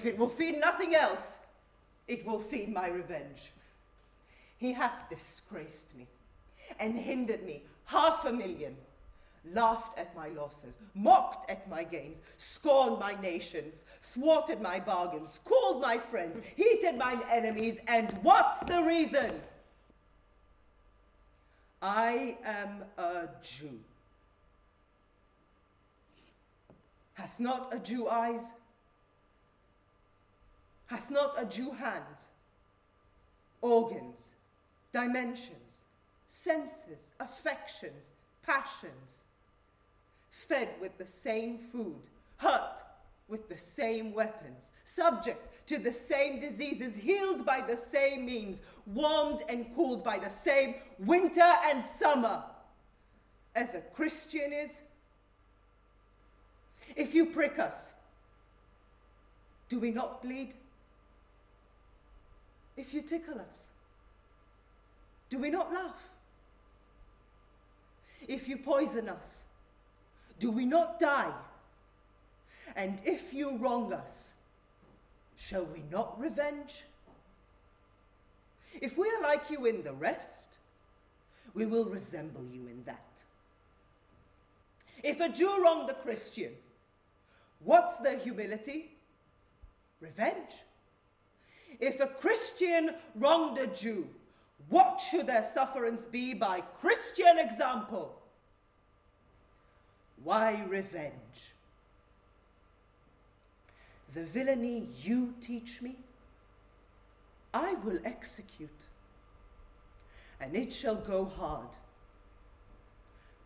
if 0.00 0.06
it 0.06 0.16
will 0.16 0.30
feed 0.30 0.58
nothing 0.58 0.94
else, 0.94 1.36
it 2.08 2.24
will 2.24 2.38
feed 2.38 2.72
my 2.72 2.88
revenge. 2.88 3.52
He 4.56 4.72
hath 4.72 5.10
disgraced 5.10 5.94
me 5.94 6.06
and 6.78 6.98
hindered 6.98 7.44
me 7.44 7.64
half 7.84 8.24
a 8.24 8.32
million, 8.32 8.76
laughed 9.52 9.98
at 9.98 10.16
my 10.16 10.28
losses, 10.28 10.78
mocked 10.94 11.50
at 11.50 11.68
my 11.68 11.84
gains, 11.84 12.22
scorned 12.38 12.98
my 12.98 13.14
nations, 13.20 13.84
thwarted 14.00 14.62
my 14.62 14.80
bargains, 14.80 15.38
called 15.44 15.82
my 15.82 15.98
friends, 15.98 16.40
heated 16.56 16.96
mine 16.96 17.20
enemies, 17.30 17.78
and 17.86 18.10
what's 18.22 18.60
the 18.60 18.82
reason? 18.82 19.38
I 21.82 22.38
am 22.42 22.84
a 22.96 23.28
Jew. 23.42 23.78
Hath 27.12 27.38
not 27.38 27.74
a 27.74 27.78
Jew 27.78 28.08
eyes? 28.08 28.52
Hath 30.90 31.08
not 31.08 31.40
a 31.40 31.44
Jew 31.44 31.70
hands, 31.70 32.30
organs, 33.60 34.32
dimensions, 34.92 35.84
senses, 36.26 37.06
affections, 37.20 38.10
passions, 38.42 39.22
fed 40.32 40.70
with 40.80 40.98
the 40.98 41.06
same 41.06 41.58
food, 41.58 42.02
hurt 42.38 42.82
with 43.28 43.48
the 43.48 43.56
same 43.56 44.12
weapons, 44.12 44.72
subject 44.82 45.48
to 45.68 45.78
the 45.78 45.92
same 45.92 46.40
diseases, 46.40 46.96
healed 46.96 47.46
by 47.46 47.60
the 47.60 47.76
same 47.76 48.26
means, 48.26 48.60
warmed 48.84 49.42
and 49.48 49.72
cooled 49.76 50.02
by 50.02 50.18
the 50.18 50.28
same 50.28 50.74
winter 50.98 51.52
and 51.66 51.86
summer 51.86 52.42
as 53.54 53.74
a 53.74 53.80
Christian 53.80 54.52
is? 54.52 54.80
If 56.96 57.14
you 57.14 57.26
prick 57.26 57.60
us, 57.60 57.92
do 59.68 59.78
we 59.78 59.92
not 59.92 60.20
bleed? 60.20 60.54
If 62.76 62.94
you 62.94 63.02
tickle 63.02 63.40
us, 63.40 63.66
do 65.28 65.38
we 65.38 65.50
not 65.50 65.72
laugh? 65.72 66.08
If 68.26 68.48
you 68.48 68.56
poison 68.56 69.08
us, 69.08 69.44
do 70.38 70.50
we 70.50 70.64
not 70.64 70.98
die? 70.98 71.32
And 72.76 73.00
if 73.04 73.32
you 73.32 73.56
wrong 73.56 73.92
us, 73.92 74.34
shall 75.36 75.64
we 75.64 75.82
not 75.90 76.18
revenge? 76.20 76.84
If 78.80 78.96
we 78.96 79.08
are 79.08 79.22
like 79.22 79.50
you 79.50 79.66
in 79.66 79.82
the 79.82 79.92
rest, 79.92 80.58
we 81.54 81.66
will 81.66 81.84
resemble 81.84 82.44
you 82.52 82.68
in 82.68 82.84
that. 82.84 83.22
If 85.02 85.20
a 85.20 85.28
Jew 85.28 85.62
wronged 85.62 85.90
a 85.90 85.94
Christian, 85.94 86.52
what's 87.64 87.96
their 87.98 88.18
humility? 88.18 88.92
Revenge. 90.00 90.62
If 91.78 92.00
a 92.00 92.06
Christian 92.06 92.90
wronged 93.14 93.58
a 93.58 93.66
Jew, 93.66 94.08
what 94.68 95.00
should 95.00 95.26
their 95.26 95.44
sufferance 95.44 96.06
be 96.06 96.34
by 96.34 96.60
Christian 96.60 97.38
example? 97.38 98.20
Why 100.22 100.62
revenge? 100.68 101.54
The 104.14 104.24
villainy 104.24 104.88
you 105.02 105.34
teach 105.40 105.80
me, 105.80 105.96
I 107.54 107.74
will 107.74 107.98
execute, 108.04 108.68
and 110.40 110.56
it 110.56 110.72
shall 110.72 110.96
go 110.96 111.24
hard, 111.24 111.68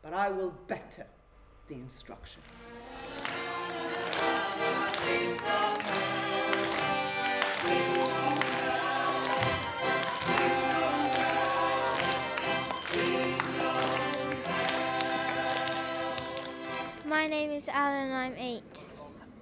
but 0.03 0.15
I 0.15 0.31
will 0.31 0.55
better 0.67 1.07
the 1.69 1.75
instruction. 1.75 2.43
My 17.25 17.31
name 17.31 17.53
is 17.53 17.71
Alan, 17.71 18.13
I'm 18.13 18.35
eight. 18.37 18.87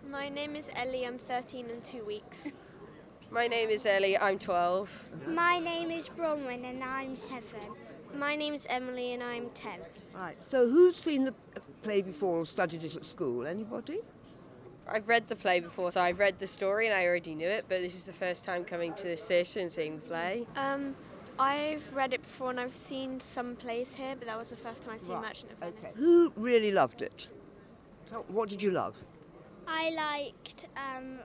My 0.09 0.28
name 0.28 0.54
is 0.54 0.70
Ellie, 0.76 1.04
I'm 1.04 1.19
13 1.19 1.69
and 1.69 1.82
two 1.82 2.04
weeks. 2.04 2.53
My 3.32 3.48
name 3.48 3.70
is 3.70 3.84
Ellie, 3.84 4.16
I'm 4.16 4.38
12. 4.38 4.88
My 5.26 5.59
name 5.59 5.91
is 5.91 6.09
Bronwyn 6.09 6.65
and 6.65 6.84
I'm 6.84 7.16
seven. 7.16 7.59
My 8.15 8.37
name's 8.37 8.69
Emily 8.70 9.15
and 9.15 9.22
I'm 9.25 9.50
10. 9.50 9.81
Right, 10.15 10.37
so 10.38 10.70
who's 10.70 10.97
seen 10.97 11.25
the 11.25 11.34
play 11.82 12.03
before 12.03 12.43
or 12.43 12.47
studied 12.47 12.84
it 12.84 12.94
at 12.94 13.04
school? 13.04 13.44
Anybody? 13.44 13.99
I've 14.87 15.09
read 15.09 15.26
the 15.26 15.34
play 15.34 15.59
before, 15.59 15.91
so 15.91 16.03
I've 16.03 16.20
read 16.20 16.38
the 16.38 16.47
story 16.47 16.87
and 16.87 16.94
I 16.94 17.04
already 17.04 17.34
knew 17.34 17.49
it, 17.49 17.64
but 17.69 17.81
this 17.81 17.97
is 17.97 18.04
the 18.04 18.12
first 18.12 18.44
time 18.44 18.64
coming 18.64 18.94
to 18.94 19.09
the 19.09 19.16
station 19.16 19.62
and 19.62 19.72
seeing 19.72 19.97
the 19.97 20.03
play. 20.03 20.47
Um, 20.54 20.94
I've 21.37 21.93
read 21.93 22.14
it 22.14 22.22
before 22.22 22.50
and 22.50 22.60
I've 22.60 22.70
seen 22.70 23.19
some 23.19 23.56
plays 23.56 23.97
here, 23.97 24.14
but 24.16 24.28
that 24.28 24.38
was 24.38 24.50
the 24.50 24.56
first 24.56 24.84
time 24.84 24.94
I've 24.94 25.00
seen 25.00 25.20
Merchant 25.20 25.50
of 25.50 25.59
Venice. 25.59 25.75
Okay. 25.82 25.93
Who 25.97 26.32
really 26.37 26.70
loved 26.70 27.03
it? 27.03 27.26
What 28.28 28.49
did 28.49 28.62
you 28.62 28.71
love? 28.71 29.03
I 29.67 29.91
liked 29.91 30.67
um, 30.77 31.19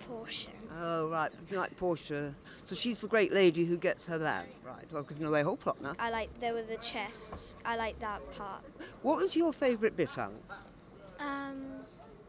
Portia. 0.00 0.50
Oh, 0.80 1.08
right, 1.08 1.30
you 1.50 1.56
like 1.56 1.76
Portia. 1.76 2.34
So 2.64 2.74
she's 2.74 3.00
the 3.00 3.08
great 3.08 3.32
lady 3.32 3.64
who 3.64 3.76
gets 3.76 4.06
her 4.06 4.18
man. 4.18 4.46
Right, 4.64 4.84
well, 4.90 5.02
I've 5.02 5.08
given 5.08 5.26
away 5.26 5.40
the 5.40 5.44
whole 5.44 5.56
plot 5.56 5.80
now. 5.80 5.94
I 5.98 6.10
like 6.10 6.40
there 6.40 6.54
were 6.54 6.62
the 6.62 6.76
chests. 6.76 7.54
I 7.64 7.76
like 7.76 7.98
that 8.00 8.20
part. 8.32 8.64
What 9.02 9.18
was 9.18 9.36
your 9.36 9.52
favourite 9.52 9.96
bit, 9.96 10.16
Alan? 10.18 10.38
Um, 11.18 11.81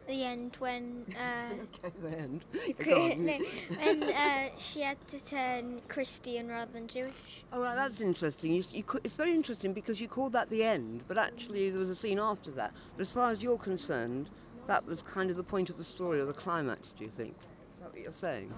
the 0.08 0.24
end 0.24 0.56
when 0.60 1.06
uh, 1.18 1.54
Okay, 1.86 1.96
the 2.02 2.18
end. 2.18 2.46
no, 3.26 3.38
when 3.80 4.04
uh, 4.04 4.50
she 4.58 4.82
had 4.82 5.06
to 5.08 5.20
turn 5.24 5.82
Christian 5.88 6.48
rather 6.48 6.72
than 6.72 6.88
Jewish. 6.88 7.44
Oh, 7.52 7.62
right, 7.62 7.76
that's 7.76 8.02
interesting. 8.02 8.54
You, 8.54 8.64
you, 8.72 8.84
it's 9.04 9.16
very 9.16 9.34
interesting 9.34 9.74
because 9.74 10.00
you 10.02 10.08
called 10.08 10.34
that 10.34 10.50
the 10.50 10.64
end, 10.64 11.04
but 11.08 11.18
actually 11.18 11.70
there 11.70 11.80
was 11.80 11.90
a 11.90 11.96
scene 11.96 12.20
after 12.20 12.52
that. 12.52 12.74
But 12.96 13.02
as 13.02 13.12
far 13.12 13.32
as 13.32 13.42
you're 13.42 13.58
concerned, 13.58 14.30
that 14.68 14.86
was 14.86 15.02
kind 15.02 15.30
of 15.30 15.38
the 15.38 15.44
point 15.44 15.70
of 15.70 15.78
the 15.78 15.84
story 15.84 16.20
or 16.20 16.26
the 16.26 16.34
climax, 16.34 16.94
do 16.98 17.04
you 17.04 17.10
think? 17.10 17.36
Is 17.76 17.82
that 17.82 17.92
what 17.92 18.02
you're 18.02 18.12
saying? 18.12 18.54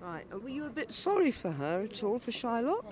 Right. 0.00 0.24
And 0.30 0.42
were 0.42 0.48
you 0.48 0.66
a 0.66 0.70
bit 0.70 0.92
sorry 0.92 1.30
for 1.30 1.50
her 1.50 1.82
at 1.82 2.02
all, 2.02 2.18
for 2.18 2.30
Shylock? 2.30 2.84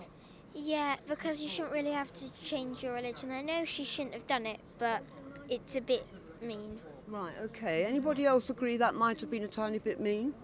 Yeah, 0.55 0.97
because 1.09 1.43
you 1.43 1.49
shouldn't 1.49 1.73
really 1.73 1.91
have 1.91 2.13
to 2.15 2.31
change 2.43 2.83
your 2.83 2.95
religion. 2.95 3.33
I 3.33 3.43
know 3.43 3.65
she 3.65 3.85
shouldn't 3.85 4.15
have 4.15 4.27
done 4.27 4.47
it, 4.47 4.61
but 4.79 5.03
it's 5.49 5.75
a 5.75 5.81
bit 5.81 6.07
mean. 6.41 6.79
Right, 7.07 7.35
okay. 7.43 7.85
Anybody 7.85 8.25
else 8.25 8.51
agree 8.51 8.77
that 8.79 8.95
might 8.95 9.21
have 9.21 9.31
been 9.31 9.45
a 9.45 9.49
tiny 9.49 9.79
bit 9.79 10.01
mean? 10.01 10.35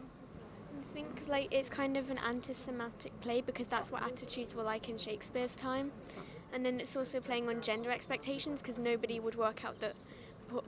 I 0.78 0.94
think 0.94 1.22
like 1.28 1.48
it's 1.50 1.70
kind 1.70 1.96
of 1.96 2.10
an 2.10 2.18
anti-Semitic 2.18 3.20
play 3.20 3.40
because 3.40 3.68
that's 3.68 3.90
what 3.90 4.02
attitudes 4.02 4.54
were 4.54 4.62
like 4.62 4.88
in 4.88 4.98
Shakespeare's 4.98 5.54
time, 5.54 5.92
and 6.52 6.64
then 6.64 6.80
it's 6.80 6.96
also 6.96 7.20
playing 7.20 7.48
on 7.48 7.60
gender 7.60 7.90
expectations 7.90 8.60
because 8.60 8.78
nobody 8.78 9.20
would 9.20 9.36
work 9.36 9.64
out 9.64 9.80
that 9.80 9.94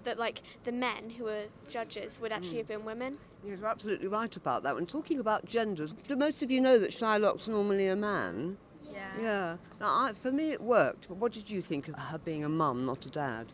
that 0.05 0.19
like 0.19 0.43
the 0.65 0.73
men 0.73 1.11
who 1.11 1.25
were 1.25 1.45
judges 1.69 2.21
would 2.21 2.33
actually 2.33 2.53
hmm. 2.53 2.59
have 2.59 2.69
been 2.69 2.85
women. 2.85 3.19
Yes, 3.45 3.59
you're 3.59 3.69
absolutely 3.69 4.09
right 4.09 4.35
about 4.37 4.63
that. 4.63 4.75
When 4.75 4.87
talking 4.87 5.19
about 5.19 5.45
genders, 5.45 5.93
do 5.93 6.17
most 6.17 6.43
of 6.43 6.51
you 6.51 6.61
know 6.61 6.79
that 6.79 6.91
Shylock's 6.91 7.49
normally 7.49 7.89
a 7.89 7.97
man? 7.97 8.57
Yeah. 8.93 9.11
Yeah. 9.21 9.57
Now, 9.81 10.05
I, 10.05 10.13
for 10.13 10.31
me, 10.31 10.53
it 10.53 10.61
worked. 10.61 11.09
But 11.09 11.17
what 11.17 11.33
did 11.33 11.51
you 11.51 11.61
think 11.61 11.89
of 11.89 11.97
her 11.97 12.19
being 12.19 12.45
a 12.45 12.49
mum, 12.49 12.87
not 12.87 13.05
a 13.07 13.11
dad? 13.11 13.47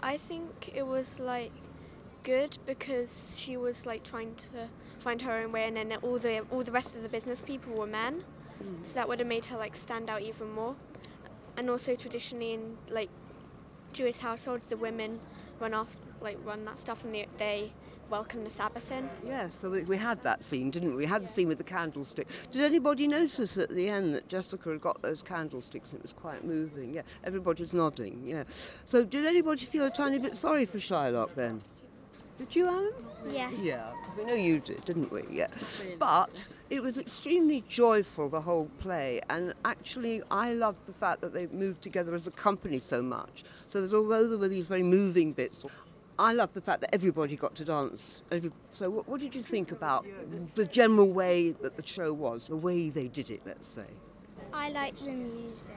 I 0.00 0.16
think 0.16 0.72
it 0.74 0.86
was 0.86 1.20
like 1.20 1.52
good 2.26 2.58
because 2.66 3.36
she 3.38 3.56
was 3.56 3.86
like 3.86 4.02
trying 4.02 4.34
to 4.34 4.68
find 4.98 5.22
her 5.22 5.32
own 5.32 5.52
way, 5.52 5.68
and 5.68 5.76
then 5.76 5.92
all 6.02 6.18
the 6.18 6.40
all 6.50 6.62
the 6.62 6.72
rest 6.72 6.96
of 6.96 7.02
the 7.02 7.08
business 7.08 7.40
people 7.40 7.72
were 7.74 7.86
men, 7.86 8.24
mm. 8.62 8.84
so 8.84 8.94
that 8.94 9.08
would 9.08 9.20
have 9.20 9.28
made 9.28 9.46
her 9.46 9.56
like 9.56 9.76
stand 9.76 10.10
out 10.10 10.20
even 10.20 10.50
more. 10.50 10.74
And 11.56 11.70
also 11.70 11.94
traditionally 11.94 12.52
in 12.52 12.76
like 12.90 13.08
Jewish 13.92 14.18
households, 14.18 14.64
the 14.64 14.76
women 14.76 15.20
run 15.60 15.72
off 15.72 15.96
like 16.20 16.36
run 16.44 16.64
that 16.64 16.78
stuff, 16.78 17.04
and 17.04 17.14
they, 17.14 17.26
they 17.38 17.72
welcome 18.10 18.44
the 18.44 18.50
Sabbath 18.50 18.90
in. 18.90 19.08
Yes, 19.26 19.54
so 19.54 19.70
we, 19.70 19.82
we 19.82 19.96
had 19.96 20.22
that 20.22 20.42
scene, 20.42 20.70
didn't 20.70 20.90
we? 20.90 20.96
We 20.96 21.06
had 21.06 21.22
the 21.22 21.28
scene 21.28 21.48
with 21.48 21.58
the 21.58 21.64
candlestick. 21.64 22.28
Did 22.50 22.62
anybody 22.62 23.06
notice 23.06 23.56
at 23.58 23.70
the 23.70 23.88
end 23.88 24.14
that 24.14 24.28
Jessica 24.28 24.70
had 24.70 24.80
got 24.80 25.00
those 25.02 25.22
candlesticks? 25.22 25.92
It 25.92 26.02
was 26.02 26.12
quite 26.12 26.44
moving. 26.44 26.94
Yeah, 26.94 27.02
everybody's 27.24 27.74
nodding. 27.74 28.22
Yeah. 28.24 28.44
So 28.84 29.04
did 29.04 29.24
anybody 29.26 29.64
feel 29.64 29.86
a 29.86 29.90
tiny 29.90 30.18
bit 30.18 30.36
sorry 30.36 30.66
for 30.66 30.78
Shylock 30.78 31.34
then? 31.34 31.62
Did 32.38 32.54
you, 32.54 32.66
Alan? 32.66 32.92
Yeah. 33.28 33.50
Yeah, 33.50 33.92
we 34.16 34.24
know 34.24 34.34
you 34.34 34.60
did, 34.60 34.84
didn't 34.84 35.10
we? 35.10 35.24
Yeah. 35.30 35.48
But 35.98 36.48
it 36.70 36.82
was 36.82 36.98
extremely 36.98 37.64
joyful, 37.68 38.28
the 38.28 38.42
whole 38.42 38.70
play, 38.78 39.20
and 39.30 39.54
actually 39.64 40.22
I 40.30 40.52
loved 40.52 40.86
the 40.86 40.92
fact 40.92 41.22
that 41.22 41.32
they 41.32 41.46
moved 41.46 41.82
together 41.82 42.14
as 42.14 42.26
a 42.26 42.30
company 42.30 42.78
so 42.78 43.02
much. 43.02 43.44
So 43.68 43.80
that 43.80 43.96
although 43.96 44.28
there 44.28 44.38
were 44.38 44.48
these 44.48 44.68
very 44.68 44.82
moving 44.82 45.32
bits, 45.32 45.64
I 46.18 46.34
loved 46.34 46.54
the 46.54 46.60
fact 46.60 46.82
that 46.82 46.94
everybody 46.94 47.36
got 47.36 47.54
to 47.56 47.64
dance. 47.64 48.22
So 48.70 48.90
what, 48.90 49.08
what 49.08 49.20
did 49.20 49.34
you 49.34 49.42
think 49.42 49.72
about 49.72 50.06
the 50.54 50.66
general 50.66 51.10
way 51.10 51.52
that 51.62 51.76
the 51.76 51.86
show 51.86 52.12
was, 52.12 52.48
the 52.48 52.56
way 52.56 52.90
they 52.90 53.08
did 53.08 53.30
it, 53.30 53.40
let's 53.46 53.66
say? 53.66 53.86
I 54.52 54.70
liked 54.70 55.04
the 55.04 55.12
music. 55.12 55.74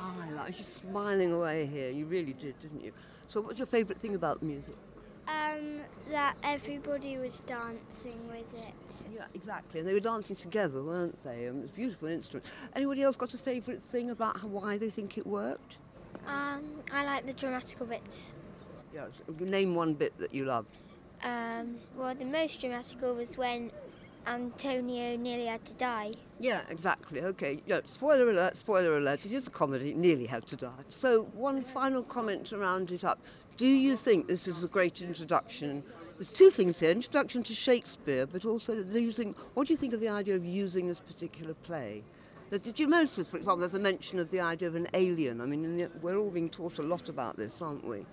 Oh, 0.00 0.14
I 0.22 0.30
like 0.32 0.58
you 0.58 0.64
smiling 0.64 1.32
away 1.32 1.66
here. 1.66 1.90
You 1.90 2.06
really 2.06 2.32
did, 2.32 2.58
didn't 2.60 2.84
you? 2.84 2.92
So 3.26 3.40
what's 3.40 3.58
your 3.58 3.66
favourite 3.66 4.00
thing 4.00 4.14
about 4.14 4.40
the 4.40 4.46
music? 4.46 4.74
Um, 5.28 5.80
that 6.10 6.36
everybody 6.42 7.18
was 7.18 7.40
dancing 7.40 8.18
with 8.28 8.52
it. 8.54 9.04
Yeah, 9.14 9.26
exactly. 9.34 9.80
And 9.80 9.88
they 9.88 9.92
were 9.92 10.00
dancing 10.00 10.36
together, 10.36 10.82
weren't 10.82 11.22
they? 11.22 11.44
And 11.44 11.64
it's 11.64 11.72
a 11.72 11.76
beautiful 11.76 12.08
instrument. 12.08 12.50
Anybody 12.74 13.02
else 13.02 13.16
got 13.16 13.34
a 13.34 13.38
favourite 13.38 13.82
thing 13.82 14.08
about 14.10 14.38
how, 14.38 14.48
why 14.48 14.78
they 14.78 14.88
think 14.88 15.18
it 15.18 15.26
worked? 15.26 15.76
Um, 16.26 16.64
I 16.90 17.04
like 17.04 17.26
the 17.26 17.34
dramatical 17.34 17.86
bits. 17.86 18.32
Yeah, 18.94 19.06
name 19.38 19.74
one 19.74 19.92
bit 19.94 20.16
that 20.18 20.32
you 20.32 20.46
loved. 20.46 20.74
Um, 21.22 21.76
well, 21.96 22.14
the 22.14 22.24
most 22.24 22.60
dramatical 22.60 23.14
was 23.14 23.36
when 23.36 23.70
Antonio 24.26 25.16
nearly 25.16 25.46
had 25.46 25.64
to 25.64 25.74
die. 25.74 26.14
Yeah, 26.38 26.62
exactly. 26.68 27.22
Okay. 27.22 27.62
Yeah, 27.66 27.80
spoiler 27.86 28.30
alert, 28.30 28.56
spoiler 28.56 28.96
alert. 28.96 29.26
It 29.26 29.32
is 29.32 29.46
a 29.46 29.50
comedy, 29.50 29.94
nearly 29.94 30.26
had 30.26 30.46
to 30.48 30.56
die. 30.56 30.84
So, 30.88 31.24
one 31.34 31.62
final 31.62 32.02
comment 32.02 32.46
to 32.46 32.58
round 32.58 32.90
it 32.92 33.04
up. 33.04 33.18
Do 33.58 33.66
you 33.66 33.96
think 33.96 34.28
this 34.28 34.46
is 34.46 34.62
a 34.62 34.68
great 34.68 35.02
introduction? 35.02 35.82
There's 36.16 36.32
two 36.32 36.48
things 36.48 36.78
here 36.78 36.92
introduction 36.92 37.42
to 37.42 37.54
Shakespeare, 37.56 38.24
but 38.24 38.44
also 38.44 38.84
using. 38.84 39.34
What 39.54 39.66
do 39.66 39.72
you 39.72 39.76
think 39.76 39.92
of 39.92 39.98
the 39.98 40.08
idea 40.08 40.36
of 40.36 40.44
using 40.44 40.86
this 40.86 41.00
particular 41.00 41.54
play? 41.54 42.04
Did 42.50 42.78
you 42.78 42.86
notice, 42.86 43.28
for 43.28 43.36
example, 43.36 43.56
there's 43.56 43.74
a 43.74 43.80
mention 43.80 44.20
of 44.20 44.30
the 44.30 44.40
idea 44.40 44.68
of 44.68 44.76
an 44.76 44.86
alien? 44.94 45.40
I 45.40 45.46
mean, 45.46 45.90
we're 46.00 46.18
all 46.18 46.30
being 46.30 46.48
taught 46.48 46.78
a 46.78 46.82
lot 46.82 47.08
about 47.08 47.36
this, 47.36 47.60
aren't 47.60 47.84
we? 47.84 48.06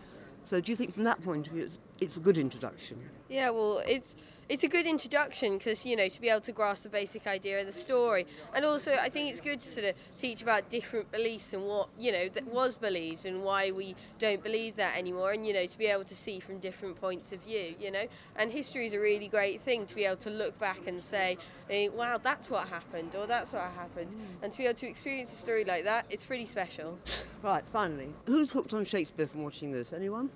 So, 0.46 0.60
do 0.60 0.72
you 0.72 0.76
think 0.76 0.96
from 0.96 1.04
that 1.04 1.24
point 1.24 1.46
of 1.46 1.54
view, 1.54 1.66
it's, 1.66 1.78
it's 2.00 2.18
a 2.18 2.22
good 2.22 2.40
introduction? 2.40 3.00
Yeah, 3.30 3.52
well, 3.52 3.84
it's 3.88 4.16
it's 4.48 4.64
a 4.64 4.68
good 4.68 4.86
introduction 4.86 5.58
because 5.58 5.86
you 5.86 5.96
know 5.96 6.08
to 6.08 6.22
be 6.22 6.30
able 6.30 6.42
to 6.42 6.52
grasp 6.52 6.84
the 6.84 6.90
basic 6.90 7.26
idea 7.26 7.60
of 7.60 7.66
the 7.66 7.72
story. 7.72 8.26
And 8.54 8.64
also 8.66 8.94
i 8.94 9.10
think 9.10 9.32
it's 9.32 9.42
good 9.42 9.62
to 9.62 9.68
sort 9.68 9.86
of 9.86 9.96
teach 10.20 10.42
about 10.42 10.70
different 10.70 11.12
beliefs 11.12 11.54
and 11.54 11.64
what 11.66 11.90
you 11.98 12.12
know 12.12 12.30
that 12.30 12.46
was 12.48 12.78
believed 12.78 13.26
and 13.26 13.42
why 13.42 13.72
we 13.72 13.96
don't 14.20 14.44
believe 14.44 14.76
that 14.76 14.98
anymore 14.98 15.32
and 15.32 15.46
you 15.46 15.54
know 15.54 15.66
to 15.66 15.78
be 15.78 15.86
able 15.86 16.04
to 16.04 16.16
see 16.16 16.40
from 16.40 16.60
different 16.60 17.00
points 17.00 17.32
of 17.32 17.42
view 17.42 17.76
you 17.80 17.92
know. 17.92 18.06
And 18.36 18.52
history 18.52 18.86
is 18.86 18.94
a 18.94 19.00
really 19.00 19.28
great 19.28 19.62
thing 19.62 19.86
to 19.88 19.96
be 19.96 20.06
able 20.06 20.18
to 20.18 20.30
look 20.30 20.60
back 20.60 20.88
and 20.88 21.02
say 21.02 21.38
eh, 21.70 21.90
wow 21.90 22.20
that's 22.22 22.50
what 22.50 22.68
happened 22.68 23.16
or 23.16 23.26
that's 23.28 23.52
what 23.54 23.64
happened. 23.64 24.12
Mm. 24.12 24.44
and 24.44 24.52
to 24.52 24.58
be 24.58 24.66
able 24.66 24.78
to 24.80 24.88
experience 24.88 25.34
a 25.34 25.36
story 25.36 25.66
like 25.66 25.84
that 25.86 26.06
it's 26.10 26.24
pretty 26.24 26.46
special. 26.46 26.98
Right 27.42 27.64
finally 27.72 28.14
who's 28.26 28.52
hooked 28.52 28.74
on 28.74 28.86
shakespeare 28.86 29.26
from 29.26 29.44
watching 29.44 29.72
this? 29.72 29.94
Anyone 29.94 30.30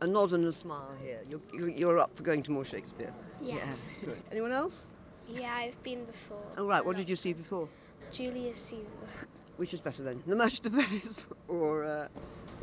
a 0.00 0.06
nod 0.06 0.32
and 0.32 0.44
a 0.46 0.52
smile 0.52 0.92
here. 1.02 1.20
You're, 1.28 1.68
you're 1.68 1.98
up 1.98 2.16
for 2.16 2.22
going 2.22 2.42
to 2.44 2.50
more 2.50 2.64
Shakespeare? 2.64 3.12
Yes. 3.42 3.86
Yeah. 4.06 4.14
Anyone 4.30 4.52
else? 4.52 4.88
Yeah, 5.28 5.54
I've 5.54 5.80
been 5.82 6.04
before. 6.04 6.42
Oh, 6.56 6.66
right. 6.66 6.84
What 6.84 6.96
did 6.96 7.08
you 7.08 7.16
see 7.16 7.32
before? 7.32 7.68
Julius 8.10 8.58
Caesar. 8.58 8.86
Which 9.56 9.74
is 9.74 9.80
better 9.80 10.02
then? 10.02 10.22
The 10.26 10.36
Merchant 10.36 10.66
of 10.66 10.72
Venice 10.72 11.26
or 11.48 11.84
uh, 11.84 12.08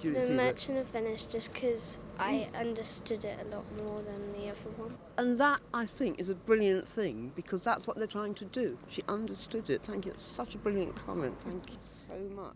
Julius 0.02 0.22
the 0.24 0.28
Caesar? 0.28 0.28
The 0.28 0.34
Merchant 0.34 0.78
of 0.80 0.88
Venice, 0.90 1.26
just 1.26 1.54
because 1.54 1.98
I 2.20 2.50
understood 2.56 3.24
it 3.24 3.38
a 3.42 3.56
lot 3.56 3.66
more 3.84 4.02
than 4.02 4.34
the 4.34 4.50
other 4.50 4.70
one. 4.78 4.98
And 5.18 5.38
that, 5.38 5.62
I 5.74 5.86
think, 5.86 6.20
is 6.20 6.30
a 6.30 6.36
brilliant 6.36 6.88
thing 6.88 7.32
because 7.36 7.64
that's 7.64 7.88
what 7.88 7.98
they're 7.98 8.08
trying 8.08 8.34
to 8.36 8.46
do. 8.46 8.78
She 8.90 9.04
understood 9.08 9.70
it. 9.70 9.84
Thank 9.84 10.06
you. 10.06 10.12
It's 10.12 10.24
such 10.24 10.56
a 10.56 10.58
brilliant 10.58 10.96
comment. 11.06 11.40
Thank 11.40 11.72
you 11.72 11.78
so 11.84 12.14
much. 12.36 12.56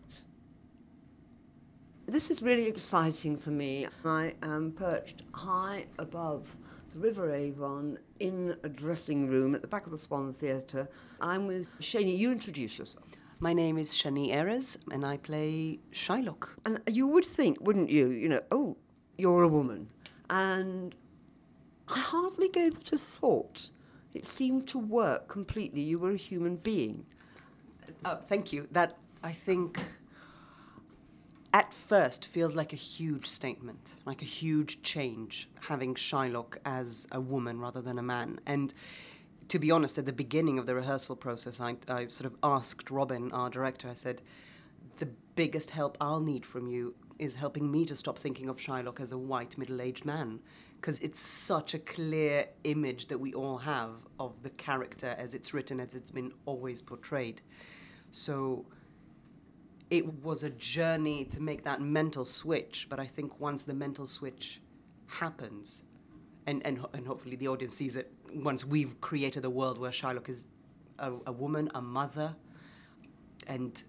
This 2.12 2.30
is 2.30 2.42
really 2.42 2.68
exciting 2.68 3.38
for 3.38 3.52
me. 3.52 3.86
I 4.04 4.34
am 4.42 4.72
perched 4.72 5.22
high 5.32 5.86
above 5.98 6.54
the 6.90 6.98
River 6.98 7.34
Avon 7.34 7.96
in 8.20 8.54
a 8.62 8.68
dressing 8.68 9.28
room 9.28 9.54
at 9.54 9.62
the 9.62 9.66
back 9.66 9.86
of 9.86 9.92
the 9.92 9.96
Swan 9.96 10.34
Theatre. 10.34 10.86
I'm 11.22 11.46
with 11.46 11.68
Shani. 11.80 12.18
You 12.18 12.30
introduce 12.30 12.78
yourself. 12.78 13.06
My 13.40 13.54
name 13.54 13.78
is 13.78 13.94
Shani 13.94 14.30
Erez, 14.30 14.76
and 14.92 15.06
I 15.06 15.16
play 15.16 15.78
Shylock. 15.92 16.50
And 16.66 16.82
you 16.86 17.06
would 17.06 17.24
think, 17.24 17.56
wouldn't 17.62 17.88
you, 17.88 18.10
you 18.10 18.28
know, 18.28 18.42
oh, 18.52 18.76
you're 19.16 19.44
a 19.44 19.48
woman. 19.48 19.88
And 20.28 20.94
I 21.88 21.98
hardly 21.98 22.50
gave 22.50 22.74
it 22.74 22.92
a 22.92 22.98
thought. 22.98 23.70
It 24.12 24.26
seemed 24.26 24.68
to 24.68 24.78
work 24.78 25.28
completely. 25.28 25.80
You 25.80 25.98
were 25.98 26.10
a 26.10 26.16
human 26.16 26.56
being. 26.56 27.06
Uh, 28.04 28.16
thank 28.16 28.52
you. 28.52 28.68
That, 28.70 28.98
I 29.22 29.32
think, 29.32 29.80
at 31.52 31.74
first 31.74 32.26
feels 32.26 32.54
like 32.54 32.72
a 32.72 32.76
huge 32.76 33.26
statement, 33.26 33.94
like 34.06 34.22
a 34.22 34.26
huge 34.26 34.82
change, 34.82 35.48
having 35.60 35.94
Shylock 35.94 36.56
as 36.64 37.06
a 37.12 37.20
woman 37.20 37.60
rather 37.60 37.82
than 37.82 37.98
a 37.98 38.02
man. 38.02 38.40
And 38.46 38.72
to 39.48 39.58
be 39.58 39.70
honest, 39.70 39.98
at 39.98 40.06
the 40.06 40.12
beginning 40.12 40.58
of 40.58 40.66
the 40.66 40.74
rehearsal 40.74 41.16
process, 41.16 41.60
I, 41.60 41.76
I 41.88 42.08
sort 42.08 42.32
of 42.32 42.36
asked 42.42 42.90
Robin, 42.90 43.30
our 43.32 43.50
director, 43.50 43.88
I 43.88 43.94
said, 43.94 44.22
the 44.96 45.08
biggest 45.34 45.70
help 45.70 45.98
I'll 46.00 46.20
need 46.20 46.46
from 46.46 46.66
you 46.66 46.94
is 47.18 47.34
helping 47.34 47.70
me 47.70 47.84
to 47.86 47.94
stop 47.94 48.18
thinking 48.18 48.48
of 48.48 48.56
Shylock 48.56 49.00
as 49.00 49.12
a 49.12 49.18
white 49.18 49.58
middle 49.58 49.80
aged 49.82 50.04
man. 50.06 50.40
Because 50.80 50.98
it's 50.98 51.20
such 51.20 51.74
a 51.74 51.78
clear 51.78 52.46
image 52.64 53.06
that 53.06 53.18
we 53.18 53.32
all 53.34 53.58
have 53.58 53.90
of 54.18 54.42
the 54.42 54.50
character 54.50 55.14
as 55.16 55.32
it's 55.32 55.54
written, 55.54 55.78
as 55.78 55.94
it's 55.94 56.10
been 56.10 56.32
always 56.44 56.82
portrayed. 56.82 57.40
So 58.10 58.64
it 59.92 60.24
was 60.24 60.42
a 60.42 60.48
journey 60.48 61.22
to 61.26 61.42
make 61.42 61.64
that 61.64 61.78
mental 61.82 62.24
switch. 62.24 62.86
But 62.88 62.98
I 62.98 63.04
think 63.04 63.38
once 63.38 63.64
the 63.64 63.74
mental 63.74 64.06
switch 64.06 64.62
happens, 65.06 65.82
and, 66.46 66.66
and, 66.66 66.82
and 66.94 67.06
hopefully 67.06 67.36
the 67.36 67.48
audience 67.48 67.74
sees 67.74 67.94
it, 67.96 68.10
once 68.34 68.64
we've 68.64 68.98
created 69.02 69.44
a 69.44 69.50
world 69.50 69.76
where 69.76 69.90
Shylock 69.90 70.30
is 70.30 70.46
a, 70.98 71.12
a 71.26 71.32
woman, 71.32 71.70
a 71.74 71.82
mother, 71.82 72.34
and 73.46 73.84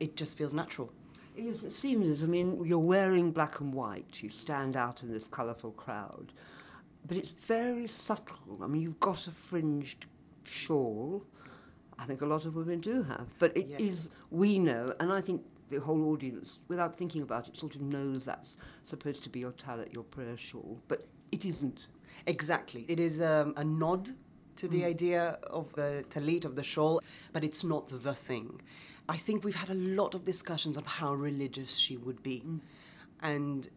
it 0.00 0.16
just 0.16 0.36
feels 0.36 0.52
natural. 0.52 0.92
Yes, 1.36 1.62
it 1.62 1.70
seems. 1.70 2.08
As 2.08 2.24
I 2.24 2.26
mean, 2.26 2.64
you're 2.64 2.80
wearing 2.80 3.30
black 3.30 3.60
and 3.60 3.72
white. 3.72 4.20
You 4.20 4.30
stand 4.30 4.76
out 4.76 5.04
in 5.04 5.12
this 5.12 5.28
colourful 5.28 5.72
crowd, 5.72 6.32
but 7.06 7.16
it's 7.16 7.30
very 7.30 7.86
subtle. 7.86 8.58
I 8.60 8.66
mean, 8.66 8.82
you've 8.82 8.98
got 8.98 9.28
a 9.28 9.30
fringed 9.30 10.06
shawl, 10.42 11.24
I 11.98 12.04
think 12.04 12.20
a 12.20 12.26
lot 12.26 12.44
of 12.44 12.56
women 12.56 12.80
do 12.80 13.02
have. 13.02 13.26
But 13.38 13.56
it 13.56 13.68
yes. 13.68 13.80
is 13.80 14.10
we 14.30 14.58
know, 14.58 14.94
and 15.00 15.12
I 15.12 15.20
think 15.20 15.42
the 15.68 15.80
whole 15.80 16.10
audience, 16.10 16.58
without 16.68 16.96
thinking 16.96 17.22
about 17.22 17.48
it, 17.48 17.56
sort 17.56 17.74
of 17.74 17.82
knows 17.82 18.24
that's 18.24 18.56
supposed 18.84 19.22
to 19.24 19.30
be 19.30 19.40
your 19.40 19.52
tallit, 19.52 19.92
your 19.92 20.04
prayer 20.04 20.36
shawl, 20.36 20.78
but 20.88 21.04
it 21.32 21.44
isn't. 21.44 21.88
Exactly. 22.26 22.84
It 22.88 23.00
is 23.00 23.20
um, 23.20 23.54
a 23.56 23.64
nod 23.64 24.10
to 24.56 24.68
the 24.68 24.82
mm. 24.82 24.86
idea 24.86 25.38
of 25.44 25.72
the 25.74 26.04
talit, 26.10 26.44
of 26.44 26.56
the 26.56 26.62
shawl, 26.62 27.02
but 27.32 27.44
it's 27.44 27.64
not 27.64 27.88
the 28.02 28.14
thing. 28.14 28.60
I 29.08 29.16
think 29.16 29.44
we've 29.44 29.54
had 29.54 29.70
a 29.70 29.74
lot 29.74 30.14
of 30.14 30.24
discussions 30.24 30.76
of 30.76 30.86
how 30.86 31.14
religious 31.14 31.76
she 31.76 31.96
would 31.96 32.22
be. 32.22 32.42
Mm. 32.46 32.60
And 33.20 33.68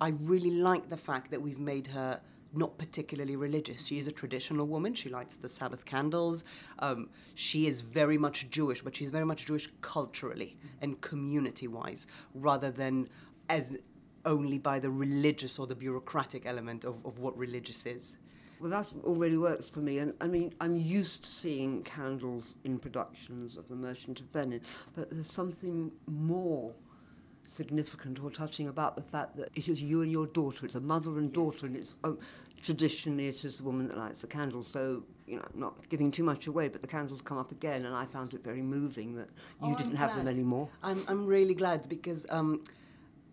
I 0.00 0.10
really 0.20 0.50
like 0.50 0.88
the 0.88 0.96
fact 0.96 1.30
that 1.30 1.42
we've 1.42 1.58
made 1.58 1.88
her 1.88 2.20
not 2.52 2.78
particularly 2.78 3.36
religious. 3.36 3.86
She 3.86 3.98
is 3.98 4.08
a 4.08 4.12
traditional 4.12 4.66
woman. 4.66 4.94
She 4.94 5.08
lights 5.08 5.36
the 5.36 5.48
Sabbath 5.48 5.84
candles. 5.84 6.44
Um, 6.78 7.10
she 7.34 7.66
is 7.66 7.80
very 7.80 8.18
much 8.18 8.48
Jewish, 8.50 8.82
but 8.82 8.96
she's 8.96 9.10
very 9.10 9.24
much 9.24 9.46
Jewish 9.46 9.68
culturally 9.80 10.56
and 10.80 11.00
community 11.00 11.68
wise, 11.68 12.06
rather 12.34 12.70
than 12.70 13.08
as 13.48 13.78
only 14.24 14.58
by 14.58 14.78
the 14.78 14.90
religious 14.90 15.58
or 15.58 15.66
the 15.66 15.74
bureaucratic 15.74 16.46
element 16.46 16.84
of, 16.84 17.04
of 17.04 17.18
what 17.18 17.36
religious 17.36 17.86
is. 17.86 18.18
Well, 18.60 18.70
that 18.70 18.92
already 19.04 19.36
works 19.36 19.68
for 19.68 19.78
me. 19.78 19.98
And 19.98 20.14
I 20.20 20.26
mean, 20.26 20.52
I'm 20.60 20.76
used 20.76 21.24
to 21.24 21.30
seeing 21.30 21.82
candles 21.84 22.56
in 22.64 22.78
productions 22.78 23.56
of 23.56 23.68
The 23.68 23.76
Merchant 23.76 24.20
of 24.20 24.26
Venice, 24.26 24.84
but 24.96 25.10
there's 25.10 25.30
something 25.30 25.92
more 26.06 26.74
significant 27.48 28.22
or 28.22 28.30
touching 28.30 28.68
about 28.68 28.94
the 28.94 29.02
fact 29.02 29.36
that 29.36 29.50
it 29.54 29.68
is 29.68 29.82
you 29.82 30.02
and 30.02 30.12
your 30.12 30.26
daughter. 30.26 30.66
It's 30.66 30.74
a 30.74 30.80
mother 30.80 31.18
and 31.18 31.32
daughter, 31.32 31.56
yes. 31.56 31.62
and 31.64 31.76
it's 31.76 31.96
um, 32.04 32.18
traditionally 32.62 33.28
it 33.28 33.44
is 33.44 33.58
the 33.58 33.64
woman 33.64 33.88
that 33.88 33.98
lights 33.98 34.20
the 34.20 34.26
candle. 34.26 34.62
So 34.62 35.02
you 35.26 35.36
know, 35.36 35.44
I'm 35.52 35.60
not 35.60 35.88
giving 35.88 36.10
too 36.10 36.22
much 36.22 36.46
away, 36.46 36.68
but 36.68 36.80
the 36.80 36.86
candles 36.86 37.20
come 37.20 37.38
up 37.38 37.50
again, 37.50 37.84
and 37.86 37.94
I 37.94 38.04
found 38.06 38.32
it 38.34 38.44
very 38.44 38.62
moving 38.62 39.14
that 39.16 39.28
you 39.62 39.72
oh, 39.72 39.74
didn't 39.74 39.96
have 39.96 40.14
them 40.14 40.28
anymore. 40.28 40.68
I'm 40.82 41.02
I'm 41.08 41.26
really 41.26 41.54
glad 41.54 41.88
because. 41.88 42.26
Um, 42.30 42.62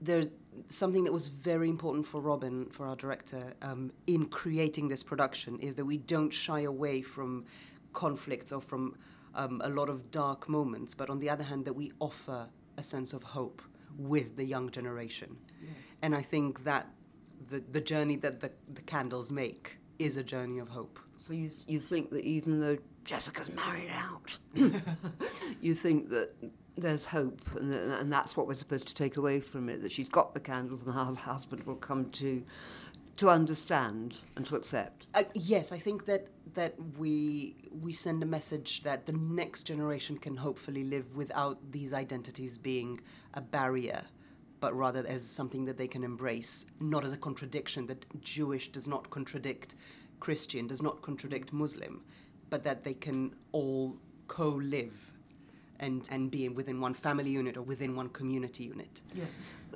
there's 0.02 0.28
something 0.70 1.06
that 1.06 1.14
was 1.14 1.28
very 1.28 1.70
important 1.70 2.06
for 2.06 2.20
Robin, 2.20 2.66
for 2.70 2.86
our 2.86 2.98
director, 2.98 3.54
um, 3.62 3.92
in 4.08 4.26
creating 4.26 4.90
this 4.90 5.02
production 5.02 5.58
is 5.60 5.76
that 5.76 5.86
we 5.86 5.98
don't 5.98 6.32
shy 6.32 6.62
away 6.62 7.02
from 7.02 7.46
conflicts 7.94 8.52
or 8.52 8.62
from 8.62 8.98
um, 9.36 9.62
a 9.64 9.70
lot 9.70 9.90
of 9.90 10.12
dark 10.12 10.48
moments, 10.48 10.94
but 10.94 11.10
on 11.10 11.20
the 11.20 11.30
other 11.30 11.46
hand, 11.46 11.66
that 11.66 11.74
we 11.74 11.92
offer 12.00 12.48
a 12.78 12.84
sense 12.84 13.14
of 13.14 13.24
hope 13.24 13.62
with 13.98 14.36
the 14.36 14.44
young 14.44 14.70
generation. 14.70 15.38
Yeah. 15.62 15.70
And 16.02 16.16
I 16.16 16.22
think 16.22 16.64
that 16.64 16.88
the, 17.50 17.64
the 17.72 17.82
journey 17.82 18.16
that 18.18 18.42
the, 18.42 18.52
the 18.74 18.82
candles 18.82 19.32
make 19.32 19.78
is 20.00 20.18
a 20.18 20.24
journey 20.24 20.60
of 20.60 20.70
hope. 20.70 21.00
So 21.20 21.34
you, 21.34 21.50
you 21.68 21.80
think 21.80 22.10
that 22.12 22.24
even 22.26 22.60
though 22.60 22.78
Jessica's 23.04 23.52
married 23.52 23.90
out, 23.92 24.38
you 25.62 25.74
think 25.74 26.10
that 26.10 26.32
there's 26.78 27.06
hope, 27.06 27.42
and, 27.56 27.74
and 27.74 28.12
that's 28.12 28.36
what 28.36 28.48
we're 28.48 28.54
supposed 28.56 28.88
to 28.88 28.94
take 28.94 29.18
away 29.18 29.40
from 29.40 29.70
it. 29.70 29.82
That 29.82 29.92
she's 29.92 30.10
got 30.10 30.34
the 30.34 30.40
candles, 30.40 30.84
and 30.84 30.94
her 30.94 31.16
husband 31.16 31.64
will 31.64 31.76
come 31.76 32.10
to 32.12 32.44
to 33.18 33.30
understand 33.30 34.16
and 34.36 34.46
to 34.48 34.56
accept. 34.56 35.08
Uh, 35.14 35.24
yes, 35.34 35.72
I 35.72 35.78
think 35.78 36.06
that 36.06 36.28
that 36.54 36.76
we 36.98 37.56
we 37.72 37.92
send 37.92 38.24
a 38.24 38.26
message 38.26 38.82
that 38.84 39.06
the 39.06 39.14
next 39.14 39.64
generation 39.64 40.18
can 40.18 40.36
hopefully 40.38 40.84
live 40.84 41.16
without 41.16 41.58
these 41.72 41.94
identities 41.94 42.58
being 42.58 43.00
a 43.34 43.42
barrier, 43.42 44.04
but 44.60 44.76
rather 44.76 45.06
as 45.08 45.26
something 45.26 45.66
that 45.66 45.78
they 45.78 45.88
can 45.88 46.04
embrace, 46.04 46.66
not 46.80 47.04
as 47.04 47.14
a 47.14 47.18
contradiction, 47.18 47.88
that 47.88 48.06
Jewish 48.22 48.72
does 48.72 48.88
not 48.88 49.10
contradict 49.10 49.76
Christian, 50.20 50.68
does 50.68 50.82
not 50.82 51.02
contradict 51.02 51.54
Muslim, 51.54 52.04
but 52.50 52.64
that 52.64 52.84
they 52.84 52.94
can 52.94 53.36
all 53.52 53.98
co 54.28 54.50
live 54.50 55.12
and, 55.80 56.08
and 56.12 56.32
be 56.32 56.48
within 56.50 56.80
one 56.80 56.94
family 56.94 57.30
unit 57.30 57.58
or 57.58 57.62
within 57.62 57.96
one 57.96 58.10
community 58.10 58.64
unit. 58.64 59.02
Yes. 59.14 59.28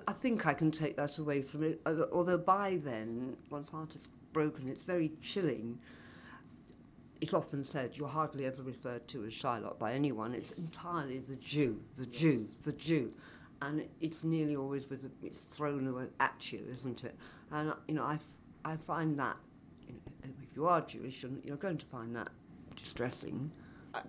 I 0.08 0.13
think 0.13 0.46
I 0.46 0.53
can 0.53 0.72
take 0.72 0.98
that 0.98 1.18
away 1.18 1.41
from 1.41 1.63
it, 1.63 1.82
although 2.12 2.38
by 2.38 2.79
then, 2.84 3.38
one's 3.50 3.70
heart 3.70 3.96
is 3.96 4.08
broken, 4.34 4.68
it's 4.68 4.82
very 4.82 5.12
chilling. 5.22 5.79
It's 7.22 7.34
often 7.34 7.63
said 7.63 7.91
you're 7.98 8.08
hardly 8.08 8.46
ever 8.46 8.63
referred 8.63 9.08
to 9.10 9.25
as 9.25 9.34
Shylock 9.34 9.77
by 9.77 9.94
anyone. 9.94 10.34
It's 10.34 10.58
entirely 10.58 11.20
the 11.20 11.36
Jew, 11.36 11.82
the 11.96 12.06
Jew, 12.06 12.46
the 12.63 12.72
Jew. 12.74 13.12
And 13.62 13.84
it's 14.00 14.24
nearly 14.24 14.56
always 14.56 14.89
with 14.89 15.03
a, 15.03 15.12
it's 15.22 15.41
thrown 15.41 15.86
away 15.88 16.06
at 16.22 16.51
you, 16.53 16.65
isn't 16.72 17.03
it? 17.03 17.15
And 17.51 17.74
you 17.89 17.96
know, 17.96 18.06
I, 18.06 18.13
f- 18.13 18.24
I 18.63 18.77
find 18.77 19.20
that 19.20 19.36
you 19.86 19.96
know, 19.96 20.00
if 20.24 20.56
you 20.56 20.65
are 20.68 20.79
Jewish, 20.79 21.24
you're, 21.24 21.32
you're 21.44 21.58
going 21.58 21.77
to 21.77 21.86
find 21.88 22.15
that 22.15 22.29
distressing. 22.77 23.51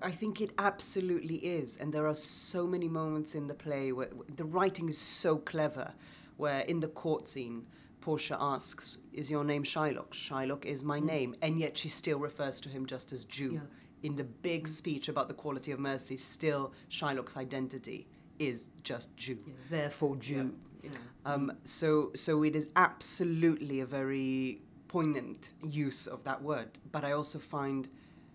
I- 0.03 0.11
think 0.11 0.41
it 0.41 0.53
absolutely 0.59 1.37
is, 1.37 1.77
and 1.77 1.93
there 1.93 2.07
are 2.07 2.15
so 2.15 2.67
many 2.67 2.89
moments 2.89 3.35
in 3.35 3.47
the 3.47 3.55
play 3.55 3.93
where 3.93 4.11
the 4.37 4.45
writing 4.45 4.89
is 4.89 4.99
so 4.99 5.39
clever. 5.39 5.95
Where 6.37 6.61
in 6.61 6.81
the 6.81 6.89
court 6.89 7.29
scene, 7.29 7.67
Portia 8.01 8.37
asks, 8.41 8.99
"Is 9.13 9.31
your 9.31 9.45
name 9.45 9.63
Shylock?" 9.63 10.11
Shylock 10.13 10.65
is 10.65 10.83
my 10.83 11.01
name, 11.01 11.35
and 11.43 11.59
yet 11.59 11.77
she 11.77 11.89
still 11.89 12.19
refers 12.19 12.61
to 12.63 12.69
him 12.69 12.87
just 12.87 13.13
as 13.13 13.25
Jew. 13.25 13.55
Yeah. 13.55 13.61
In 14.03 14.17
the 14.17 14.25
big 14.25 14.67
speech 14.67 15.09
about 15.09 15.29
the 15.29 15.35
quality 15.35 15.71
of 15.73 15.79
mercy, 15.79 16.17
still 16.17 16.73
Shylock's 16.91 17.37
identity 17.37 18.07
is 18.39 18.71
just 18.83 19.15
Jew. 19.17 19.39
Therefore, 19.69 20.17
Jew. 20.17 20.55
Yeah. 20.83 20.91
Um, 21.27 21.53
so, 21.65 22.11
so 22.15 22.43
it 22.43 22.57
is 22.57 22.71
absolutely 22.77 23.81
a 23.81 23.87
very 23.87 24.63
poignant 24.89 25.53
use 25.63 26.07
of 26.07 26.25
that 26.25 26.43
word. 26.43 26.79
But 26.91 27.05
I 27.05 27.13
also 27.13 27.39
find 27.39 27.87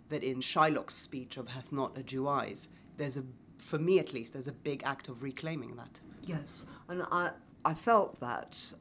that 0.10 0.24
in 0.24 0.40
Shylock's 0.40 0.94
speech 0.94 1.38
of 1.38 1.50
"Hath 1.50 1.72
not 1.72 1.98
a 1.98 2.04
Jew 2.04 2.28
eyes," 2.28 2.70
there's 2.98 3.18
a, 3.18 3.24
for 3.58 3.80
me 3.80 4.00
at 4.00 4.14
least, 4.14 4.34
there's 4.34 4.48
a 4.48 4.54
big 4.54 4.84
act 4.84 5.10
of 5.10 5.24
reclaiming 5.24 5.76
that. 5.76 6.00
Yes, 6.24 6.66
and 6.90 7.04
I, 7.12 7.32
I 7.64 7.74
felt 7.74 8.20
that. 8.20 8.74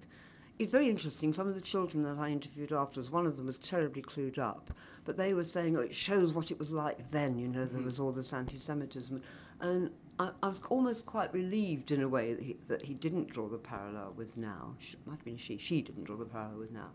It's 0.56 0.70
very 0.70 0.88
interesting. 0.88 1.32
Some 1.32 1.48
of 1.48 1.56
the 1.56 1.60
children 1.60 2.04
that 2.04 2.16
I 2.16 2.28
interviewed 2.28 2.72
afterwards, 2.72 3.10
one 3.10 3.26
of 3.26 3.36
them 3.36 3.46
was 3.46 3.58
terribly 3.58 4.02
clued 4.02 4.38
up, 4.38 4.70
but 5.04 5.16
they 5.16 5.34
were 5.34 5.42
saying, 5.42 5.76
oh, 5.76 5.80
it 5.80 5.92
shows 5.92 6.32
what 6.32 6.52
it 6.52 6.58
was 6.60 6.72
like 6.72 7.10
then, 7.10 7.36
you 7.38 7.48
know, 7.48 7.64
there 7.64 7.82
was 7.82 7.98
all 7.98 8.12
this 8.12 8.32
anti 8.32 8.58
Semitism. 8.58 9.20
And 9.60 9.90
I, 10.18 10.30
I 10.42 10.48
was 10.48 10.60
almost 10.70 11.06
quite 11.06 11.32
relieved 11.34 11.90
in 11.90 12.02
a 12.02 12.08
way 12.08 12.34
that 12.34 12.42
he, 12.42 12.56
that 12.68 12.82
he 12.82 12.94
didn't 12.94 13.30
draw 13.30 13.48
the 13.48 13.58
parallel 13.58 14.14
with 14.16 14.36
now. 14.36 14.74
She, 14.78 14.96
might 15.06 15.16
have 15.16 15.24
been 15.24 15.36
she, 15.36 15.58
she 15.58 15.82
didn't 15.82 16.04
draw 16.04 16.16
the 16.16 16.24
parallel 16.24 16.58
with 16.58 16.72
now. 16.72 16.90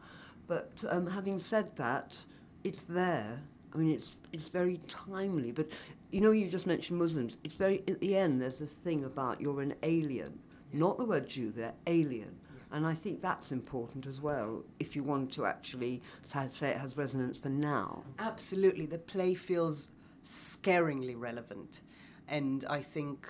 But 0.47 0.83
um, 0.89 1.07
having 1.07 1.37
said 1.37 1.75
that, 1.75 2.17
it's 2.63 2.83
there. 2.83 3.41
I 3.73 3.77
mean, 3.77 3.91
it's, 3.91 4.13
it's 4.33 4.49
very 4.49 4.79
timely. 4.87 5.51
But 5.51 5.69
you 6.11 6.21
know, 6.21 6.31
you 6.31 6.47
just 6.47 6.67
mentioned 6.67 6.97
Muslims. 6.97 7.37
It's 7.43 7.55
very, 7.55 7.83
at 7.87 7.99
the 7.99 8.15
end, 8.15 8.41
there's 8.41 8.59
this 8.59 8.73
thing 8.73 9.03
about 9.05 9.39
you're 9.39 9.61
an 9.61 9.75
alien. 9.83 10.39
Not 10.73 10.97
the 10.97 11.05
word 11.05 11.27
Jew 11.27 11.51
there, 11.51 11.73
alien. 11.87 12.35
And 12.71 12.85
I 12.85 12.93
think 12.93 13.21
that's 13.21 13.51
important 13.51 14.05
as 14.05 14.21
well 14.21 14.63
if 14.79 14.95
you 14.95 15.03
want 15.03 15.31
to 15.33 15.45
actually 15.45 16.01
say 16.23 16.69
it 16.69 16.77
has 16.77 16.97
resonance 16.97 17.37
for 17.39 17.49
now. 17.49 18.03
Absolutely, 18.19 18.85
the 18.85 18.99
play 18.99 19.33
feels 19.33 19.91
scaringly 20.23 21.15
relevant, 21.17 21.81
and 22.27 22.63
I 22.69 22.81
think, 22.81 23.27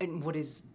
and 0.00 0.22
what 0.22 0.36
is 0.36 0.66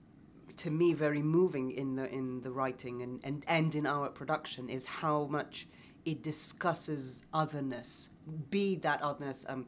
to 0.57 0.69
me 0.69 0.93
very 0.93 1.23
moving 1.23 1.71
in 1.71 1.95
the 1.95 2.09
in 2.13 2.41
the 2.41 2.51
writing 2.51 3.01
and, 3.01 3.19
and, 3.23 3.43
and 3.47 3.73
in 3.75 3.85
our 3.85 4.09
production 4.09 4.69
is 4.69 4.85
how 4.85 5.25
much 5.25 5.67
it 6.05 6.21
discusses 6.21 7.23
otherness, 7.33 8.11
be 8.49 8.75
that 8.75 9.01
otherness. 9.01 9.45
Um, 9.49 9.65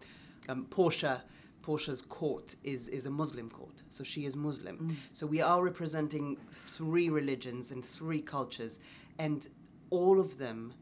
um, 0.47 0.65
Portia, 0.69 1.23
Portia's 1.61 2.01
court 2.01 2.55
is 2.63 2.87
is 2.87 3.05
a 3.05 3.09
Muslim 3.09 3.49
court, 3.49 3.83
so 3.89 4.03
she 4.03 4.25
is 4.25 4.35
Muslim. 4.35 4.95
So 5.13 5.25
we 5.27 5.41
are 5.41 5.61
representing 5.63 6.37
three 6.51 7.09
religions 7.09 7.71
and 7.71 7.83
three 7.83 8.21
cultures, 8.21 8.79
and 9.19 9.47
all 9.89 10.19
of 10.19 10.37
them 10.37 10.73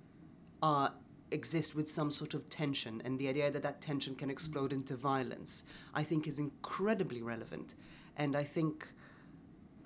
are 0.61 0.91
exist 1.31 1.75
with 1.75 1.89
some 1.89 2.11
sort 2.11 2.33
of 2.33 2.47
tension, 2.49 3.01
and 3.03 3.17
the 3.17 3.27
idea 3.27 3.49
that 3.49 3.63
that 3.63 3.81
tension 3.81 4.13
can 4.15 4.29
explode 4.29 4.71
into 4.71 4.95
violence, 4.95 5.63
I 5.93 6.03
think, 6.03 6.27
is 6.27 6.37
incredibly 6.37 7.21
relevant. 7.21 7.75
And 8.17 8.35
I 8.35 8.43
think 8.43 8.87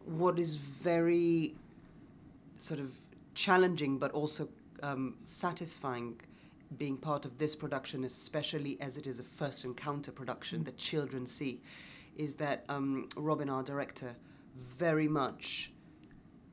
what 0.06 0.38
is 0.40 0.56
very 0.56 1.56
sort 2.58 2.80
of 2.80 2.92
challenging, 3.34 3.98
but 3.98 4.12
also 4.12 4.50
um, 4.84 5.16
satisfying 5.26 6.20
being 6.78 6.98
part 6.98 7.26
of 7.26 7.38
this 7.38 7.56
production, 7.56 8.04
especially 8.04 8.80
as 8.80 8.98
it 8.98 9.08
is 9.08 9.20
a 9.20 9.24
first 9.24 9.66
encounter 9.66 10.12
production 10.12 10.64
that 10.66 10.78
children 10.78 11.26
see, 11.26 11.62
is 12.16 12.36
that 12.36 12.64
um, 12.70 13.08
Robin, 13.16 13.50
our 13.50 13.64
director, 13.64 14.16
very 14.78 15.08
much 15.08 15.72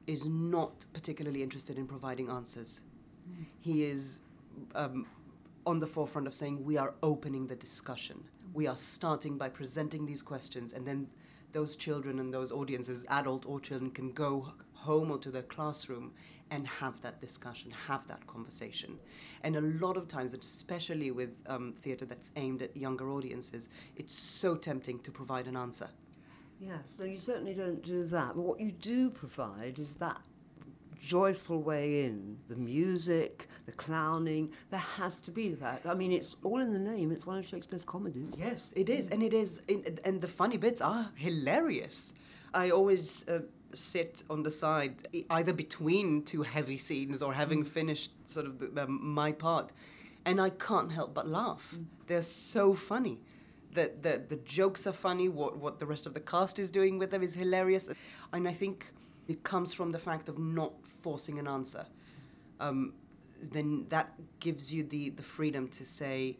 is 0.06 0.26
not 0.26 0.86
particularly 0.92 1.42
interested 1.42 1.76
in 1.76 1.86
providing 1.86 2.30
answers. 2.30 2.82
He 3.60 3.84
is 3.84 4.20
um, 4.74 5.06
on 5.66 5.80
the 5.80 5.86
forefront 5.86 6.26
of 6.26 6.34
saying 6.34 6.64
we 6.64 6.78
are 6.78 6.94
opening 7.02 7.46
the 7.46 7.56
discussion. 7.56 8.22
We 8.54 8.66
are 8.68 8.76
starting 8.76 9.36
by 9.36 9.48
presenting 9.48 10.06
these 10.06 10.22
questions, 10.22 10.72
and 10.72 10.86
then 10.86 11.08
those 11.52 11.76
children 11.76 12.20
and 12.20 12.32
those 12.32 12.52
audiences, 12.52 13.04
adult 13.10 13.44
or 13.46 13.60
children, 13.60 13.90
can 13.90 14.12
go 14.12 14.52
home 14.76 15.10
or 15.10 15.18
to 15.18 15.30
their 15.30 15.42
classroom 15.42 16.12
and 16.50 16.66
have 16.66 17.00
that 17.00 17.20
discussion, 17.20 17.72
have 17.88 18.06
that 18.06 18.24
conversation. 18.26 18.98
And 19.42 19.56
a 19.56 19.60
lot 19.60 19.96
of 19.96 20.06
times, 20.06 20.32
especially 20.32 21.10
with 21.10 21.42
um, 21.48 21.74
theatre 21.78 22.04
that's 22.04 22.30
aimed 22.36 22.62
at 22.62 22.76
younger 22.76 23.10
audiences, 23.10 23.68
it's 23.96 24.14
so 24.14 24.54
tempting 24.54 25.00
to 25.00 25.10
provide 25.10 25.48
an 25.48 25.56
answer. 25.56 25.88
Yes, 26.60 26.96
no, 26.98 27.04
you 27.04 27.18
certainly 27.18 27.54
don't 27.54 27.82
do 27.84 28.02
that. 28.04 28.34
But 28.34 28.42
what 28.42 28.60
you 28.60 28.72
do 28.72 29.10
provide 29.10 29.78
is 29.78 29.94
that 29.96 30.20
joyful 31.00 31.62
way 31.62 32.04
in 32.04 32.38
the 32.48 32.56
music, 32.56 33.48
the 33.66 33.72
clowning. 33.72 34.50
There 34.70 34.80
has 34.80 35.20
to 35.22 35.30
be 35.30 35.50
that. 35.54 35.82
I 35.84 35.94
mean, 35.94 36.12
it's 36.12 36.36
all 36.42 36.60
in 36.60 36.72
the 36.72 36.78
name. 36.78 37.12
It's 37.12 37.26
one 37.26 37.38
of 37.38 37.46
Shakespeare's 37.46 37.84
comedies. 37.84 38.34
Yes, 38.38 38.72
it 38.76 38.88
is, 38.88 39.08
and 39.08 39.22
it 39.22 39.34
is, 39.34 39.60
and 39.68 40.00
and 40.04 40.20
the 40.20 40.28
funny 40.28 40.56
bits 40.56 40.80
are 40.80 41.10
hilarious. 41.14 42.14
I 42.54 42.70
always 42.70 43.28
uh, 43.28 43.40
sit 43.72 44.22
on 44.30 44.42
the 44.42 44.50
side, 44.50 45.08
either 45.30 45.52
between 45.52 46.22
two 46.22 46.42
heavy 46.42 46.76
scenes 46.76 47.22
or 47.22 47.34
having 47.34 47.64
finished 47.64 48.12
sort 48.26 48.46
of 48.46 48.58
the, 48.58 48.66
the, 48.66 48.86
my 48.86 49.32
part, 49.32 49.72
and 50.24 50.40
I 50.40 50.50
can't 50.50 50.92
help 50.92 51.14
but 51.14 51.28
laugh. 51.28 51.76
They're 52.06 52.22
so 52.22 52.74
funny. 52.74 53.20
The, 53.72 53.92
the, 54.00 54.22
the 54.28 54.36
jokes 54.36 54.86
are 54.86 54.92
funny. 54.92 55.28
What, 55.28 55.58
what 55.58 55.78
the 55.78 55.86
rest 55.86 56.06
of 56.06 56.14
the 56.14 56.20
cast 56.20 56.58
is 56.58 56.70
doing 56.70 56.98
with 56.98 57.10
them 57.10 57.22
is 57.22 57.34
hilarious. 57.34 57.90
And 58.32 58.48
I 58.48 58.52
think 58.52 58.92
it 59.28 59.42
comes 59.42 59.74
from 59.74 59.92
the 59.92 59.98
fact 59.98 60.28
of 60.28 60.38
not 60.38 60.72
forcing 60.86 61.38
an 61.38 61.46
answer. 61.46 61.86
Um, 62.58 62.94
then 63.52 63.86
that 63.90 64.14
gives 64.40 64.72
you 64.72 64.82
the, 64.82 65.10
the 65.10 65.22
freedom 65.22 65.68
to 65.68 65.84
say, 65.84 66.38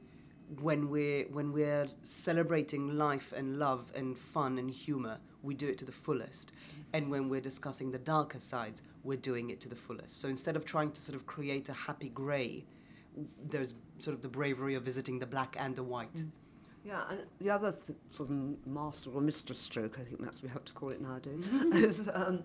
when 0.60 0.88
we're 0.88 1.24
when 1.24 1.52
we're 1.52 1.88
celebrating 2.04 2.96
life 2.96 3.32
and 3.36 3.58
love 3.58 3.90
and 3.94 4.16
fun 4.16 4.58
and 4.58 4.70
humor, 4.70 5.18
we 5.42 5.54
do 5.54 5.68
it 5.68 5.76
to 5.78 5.84
the 5.84 5.92
fullest. 5.92 6.52
And 6.92 7.10
when 7.10 7.28
we're 7.28 7.40
discussing 7.40 7.90
the 7.90 7.98
darker 7.98 8.38
sides, 8.38 8.82
we're 9.04 9.16
doing 9.18 9.50
it 9.50 9.60
to 9.62 9.68
the 9.68 9.76
fullest. 9.76 10.20
So 10.20 10.28
instead 10.28 10.56
of 10.56 10.64
trying 10.64 10.92
to 10.92 11.02
sort 11.02 11.16
of 11.16 11.26
create 11.26 11.68
a 11.68 11.72
happy 11.72 12.08
grey, 12.08 12.64
there's 13.44 13.74
sort 13.98 14.14
of 14.14 14.22
the 14.22 14.28
bravery 14.28 14.74
of 14.74 14.82
visiting 14.82 15.18
the 15.18 15.26
black 15.26 15.56
and 15.58 15.74
the 15.74 15.82
white. 15.82 16.24
Yeah, 16.84 17.02
and 17.10 17.20
the 17.40 17.50
other 17.50 17.72
th- 17.72 17.98
sort 18.10 18.30
of 18.30 18.66
master 18.66 19.10
or 19.10 19.20
mistress 19.20 19.58
stroke, 19.58 19.98
I 19.98 20.04
think 20.04 20.22
that's 20.22 20.36
what 20.36 20.44
we 20.44 20.48
have 20.50 20.64
to 20.66 20.72
call 20.72 20.90
it 20.90 21.00
nowadays, 21.00 21.48
is 21.74 22.08
um, 22.14 22.44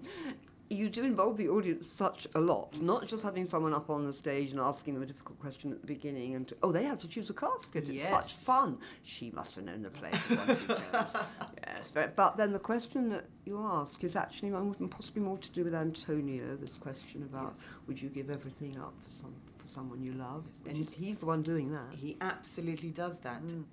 you 0.71 0.89
do 0.89 1.03
involve 1.03 1.37
the 1.37 1.49
audience 1.49 1.85
such 1.87 2.27
a 2.35 2.39
lot. 2.39 2.79
Not 2.81 3.07
just 3.07 3.23
having 3.23 3.45
someone 3.45 3.73
up 3.73 3.89
on 3.89 4.05
the 4.05 4.13
stage 4.13 4.51
and 4.51 4.59
asking 4.59 4.93
them 4.93 5.03
a 5.03 5.05
difficult 5.05 5.39
question 5.39 5.71
at 5.71 5.81
the 5.81 5.87
beginning, 5.87 6.35
and 6.35 6.47
to, 6.47 6.55
oh, 6.63 6.71
they 6.71 6.83
have 6.83 6.99
to 6.99 7.07
choose 7.07 7.29
a 7.29 7.33
casket. 7.33 7.89
It's 7.89 8.07
such 8.07 8.33
fun. 8.45 8.77
She 9.03 9.31
must 9.31 9.55
have 9.55 9.65
known 9.65 9.81
the 9.83 9.89
play. 9.89 10.11
for 10.11 10.35
what 10.35 10.57
she 10.59 10.67
chose. 10.67 11.23
yes, 11.67 11.91
very, 11.91 12.07
but 12.15 12.37
then 12.37 12.53
the 12.53 12.59
question 12.59 13.09
that 13.09 13.25
you 13.45 13.59
ask 13.61 14.03
is 14.03 14.15
actually 14.15 14.51
possibly 14.87 15.21
more 15.21 15.37
to 15.37 15.49
do 15.51 15.63
with 15.63 15.73
Antonio. 15.75 16.55
This 16.55 16.75
question 16.75 17.23
about 17.23 17.51
Yes. 17.55 17.73
would 17.87 18.01
you 18.01 18.09
give 18.09 18.29
everything 18.29 18.77
up 18.79 18.93
for 19.03 19.11
some 19.11 19.33
for 19.57 19.67
someone 19.67 20.01
you 20.01 20.13
love? 20.13 20.45
Which 20.63 20.73
And 20.73 20.83
is, 20.83 20.93
he's 20.93 21.19
the 21.19 21.25
one 21.25 21.41
doing 21.43 21.71
that. 21.71 21.93
He 21.95 22.17
absolutely 22.21 22.91
does 22.91 23.19
that. 23.19 23.43
Mm. 23.43 23.63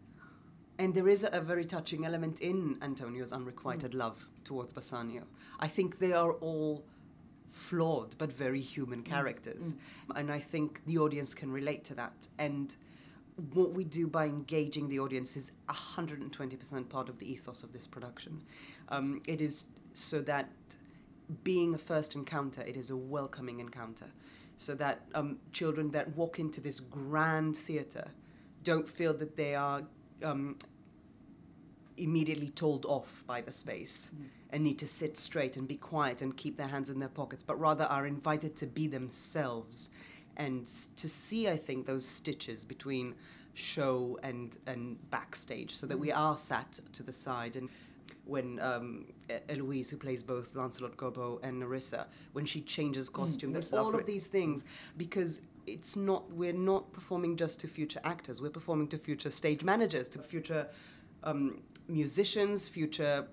And 0.79 0.95
there 0.95 1.09
is 1.09 1.27
a, 1.31 1.41
very 1.41 1.65
touching 1.65 2.05
element 2.05 2.41
in 2.41 2.79
Antonio's 2.83 3.33
unrequited 3.33 3.95
love 3.95 4.29
towards 4.45 4.73
Bassanio. 4.73 5.25
I 5.59 5.67
think 5.67 5.99
they 5.99 6.13
are 6.13 6.33
all 6.35 6.85
flawed 7.51 8.15
but 8.19 8.33
very 8.33 8.61
human 8.61 9.03
characters. 9.03 9.75
And 10.15 10.31
I 10.31 10.39
think 10.39 10.81
the 10.87 10.99
audience 10.99 11.35
can 11.35 11.51
relate 11.51 11.83
to 11.85 11.95
that. 11.95 12.29
And 12.39 12.77
what 13.53 13.73
we 13.73 13.85
do 13.85 14.07
by 14.07 14.27
engaging 14.27 14.89
the 14.89 15.01
audience 15.01 15.37
is 15.37 15.53
120% 15.69 16.89
part 16.89 17.09
of 17.09 17.19
the 17.19 17.31
ethos 17.31 17.63
of 17.63 17.73
this 17.73 17.87
production. 17.87 18.43
Um, 18.89 19.21
it 19.27 19.41
is 19.41 19.67
so 19.95 20.21
that 20.23 20.49
being 21.43 21.75
a 21.75 21.79
first 21.79 22.15
encounter, 22.15 22.63
it 22.63 22.77
is 22.77 22.91
a 22.91 22.97
welcoming 22.97 23.61
encounter. 23.61 24.07
So 24.57 24.75
that 24.75 25.03
um, 25.15 25.39
children 25.53 25.91
that 25.93 26.17
walk 26.17 26.39
into 26.39 26.61
this 26.61 26.81
grand 26.81 27.57
theatre 27.57 28.09
don't 28.65 28.89
feel 28.89 29.15
that 29.15 29.37
they 29.37 29.55
are 29.55 29.83
um, 30.25 30.57
immediately 31.97 32.51
told 32.51 32.85
off 32.87 33.25
by 33.27 33.41
the 33.41 33.53
space 33.53 34.11
and 34.51 34.65
need 34.65 34.79
to 34.79 34.87
sit 34.87 35.17
straight 35.17 35.57
and 35.57 35.69
be 35.69 35.77
quiet 35.77 36.23
and 36.23 36.37
keep 36.37 36.57
their 36.57 36.69
hands 36.69 36.91
in 36.91 36.99
their 36.99 37.09
pockets, 37.09 37.43
but 37.43 37.59
rather 37.61 37.85
are 37.85 38.07
invited 38.07 38.57
to 38.57 38.67
be 38.67 38.87
themselves 38.87 39.91
and 40.37 40.67
to 40.97 41.09
see, 41.09 41.49
I 41.49 41.57
think, 41.57 41.87
those 41.87 42.07
stitches 42.07 42.65
between 42.65 43.15
show 43.55 44.19
and, 44.23 44.57
and 44.67 44.97
backstage 45.11 45.75
so 45.75 45.87
that 45.87 45.99
we 45.99 46.13
are 46.13 46.37
sat 46.37 46.79
to 46.93 47.03
the 47.03 47.13
side. 47.13 47.57
And 47.57 47.69
when 48.25 48.59
um, 48.61 49.07
Eloise, 49.49 49.91
who 49.91 49.97
plays 49.97 50.23
both 50.23 50.55
Lancelot 50.55 50.97
Gobbo 50.97 51.41
and 51.43 51.59
Nerissa, 51.59 52.07
when 52.33 52.45
she 52.45 52.61
changes 52.61 53.09
costume, 53.09 53.53
that's 53.53 53.71
that 53.71 53.81
all 53.81 53.95
of 53.95 54.07
these 54.07 54.27
things, 54.27 54.65
because 54.97 55.43
it's 55.67 55.97
not, 55.97 56.31
we're 56.33 56.53
not 56.53 56.93
performing 56.93 57.37
just 57.37 57.61
to 57.61 57.69
future 57.69 58.01
actors, 58.05 58.41
we're 58.41 58.51
performing 58.51 58.89
to 58.89 58.99
future 58.99 59.31
stage 59.31 59.65
managers, 59.65 60.09
to 60.11 60.19
future 60.19 60.69
um, 61.25 61.61
musicians, 61.89 62.69
future 62.69 63.27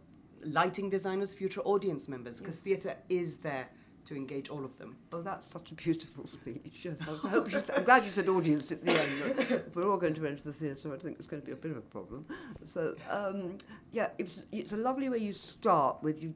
lighting 0.44 0.90
designers, 0.90 1.34
future 1.34 1.62
audience 1.62 2.08
members, 2.08 2.40
because 2.40 2.60
theatre 2.60 2.96
is 3.10 3.38
there 3.38 3.68
to 4.06 4.16
engage 4.16 4.50
all 4.50 4.64
of 4.64 4.78
them. 4.78 4.96
Oh, 5.12 5.22
that's 5.22 5.46
such 5.48 5.72
a 5.72 5.76
beautiful 5.76 6.26
speech. 6.38 6.82
Yes, 6.86 6.98
I 7.08 7.38
I'm 7.78 7.84
glad 7.84 8.06
you 8.06 8.12
said 8.12 8.28
audience 8.30 8.72
at 8.72 8.86
the 8.86 8.92
end. 8.92 9.64
We're 9.74 9.90
all 9.90 9.98
going 9.98 10.14
to 10.16 10.26
enter 10.28 10.44
the 10.44 10.54
theatre, 10.54 10.94
I 10.94 10.98
think 10.98 11.18
it's 11.18 11.28
going 11.28 11.42
to 11.42 11.46
be 11.46 11.52
a 11.52 11.56
bit 11.56 11.72
of 11.72 11.78
a 11.78 11.82
problem. 11.82 12.26
So, 12.64 12.96
um, 13.10 13.58
yeah, 13.92 14.10
it's, 14.18 14.46
it's 14.52 14.74
a 14.74 14.78
lovely 14.78 15.10
way 15.10 15.18
you 15.18 15.34
start 15.34 16.02
with 16.04 16.24
you, 16.24 16.34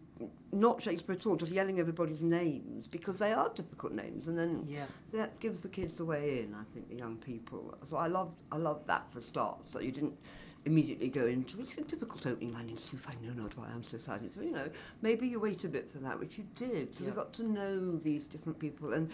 not 0.52 0.82
Shakespeare 0.82 1.16
at 1.16 1.26
all, 1.26 1.36
just 1.36 1.52
yelling 1.52 1.80
everybody's 1.80 2.24
names 2.24 2.88
because 2.88 3.20
they 3.20 3.34
are 3.34 3.50
difficult 3.50 3.94
names, 3.94 4.28
and 4.28 4.38
then 4.38 4.64
Yeah. 4.68 4.86
that 5.14 5.40
gives 5.40 5.62
the 5.62 5.70
kids 5.70 6.00
a 6.00 6.06
way 6.06 6.42
in. 6.42 6.54
I 6.56 6.64
think 6.74 6.90
the 6.90 6.96
young 6.96 7.18
people. 7.18 7.78
So 7.84 7.98
I 7.98 8.08
love 8.08 8.32
I 8.52 8.58
love 8.58 8.82
that 8.88 9.10
for 9.12 9.20
a 9.20 9.22
start. 9.22 9.68
So 9.68 9.80
you 9.80 9.92
didn't 9.92 10.18
immediately 10.66 11.10
go 11.10 11.26
into 11.26 11.60
it's 11.60 11.74
a 11.74 11.82
difficult 11.82 12.28
opening 12.28 12.54
line 12.54 12.70
in 12.70 12.78
sooth 12.78 13.08
I 13.10 13.14
know 13.26 13.34
not 13.34 13.58
why 13.58 13.68
I'm 13.74 13.84
so 13.84 13.98
silent. 13.98 14.34
So 14.36 14.42
you 14.42 14.52
know 14.52 14.70
maybe 15.02 15.28
you 15.28 15.40
wait 15.40 15.64
a 15.64 15.70
bit 15.70 15.90
for 15.92 16.00
that, 16.00 16.20
which 16.20 16.38
you 16.38 16.46
did. 16.56 16.96
So 16.98 17.04
we 17.04 17.10
Yeah. 17.10 17.16
got 17.16 17.34
to 17.34 17.44
know 17.44 17.92
these 17.92 18.26
different 18.26 18.60
people 18.60 18.94
and. 18.94 19.10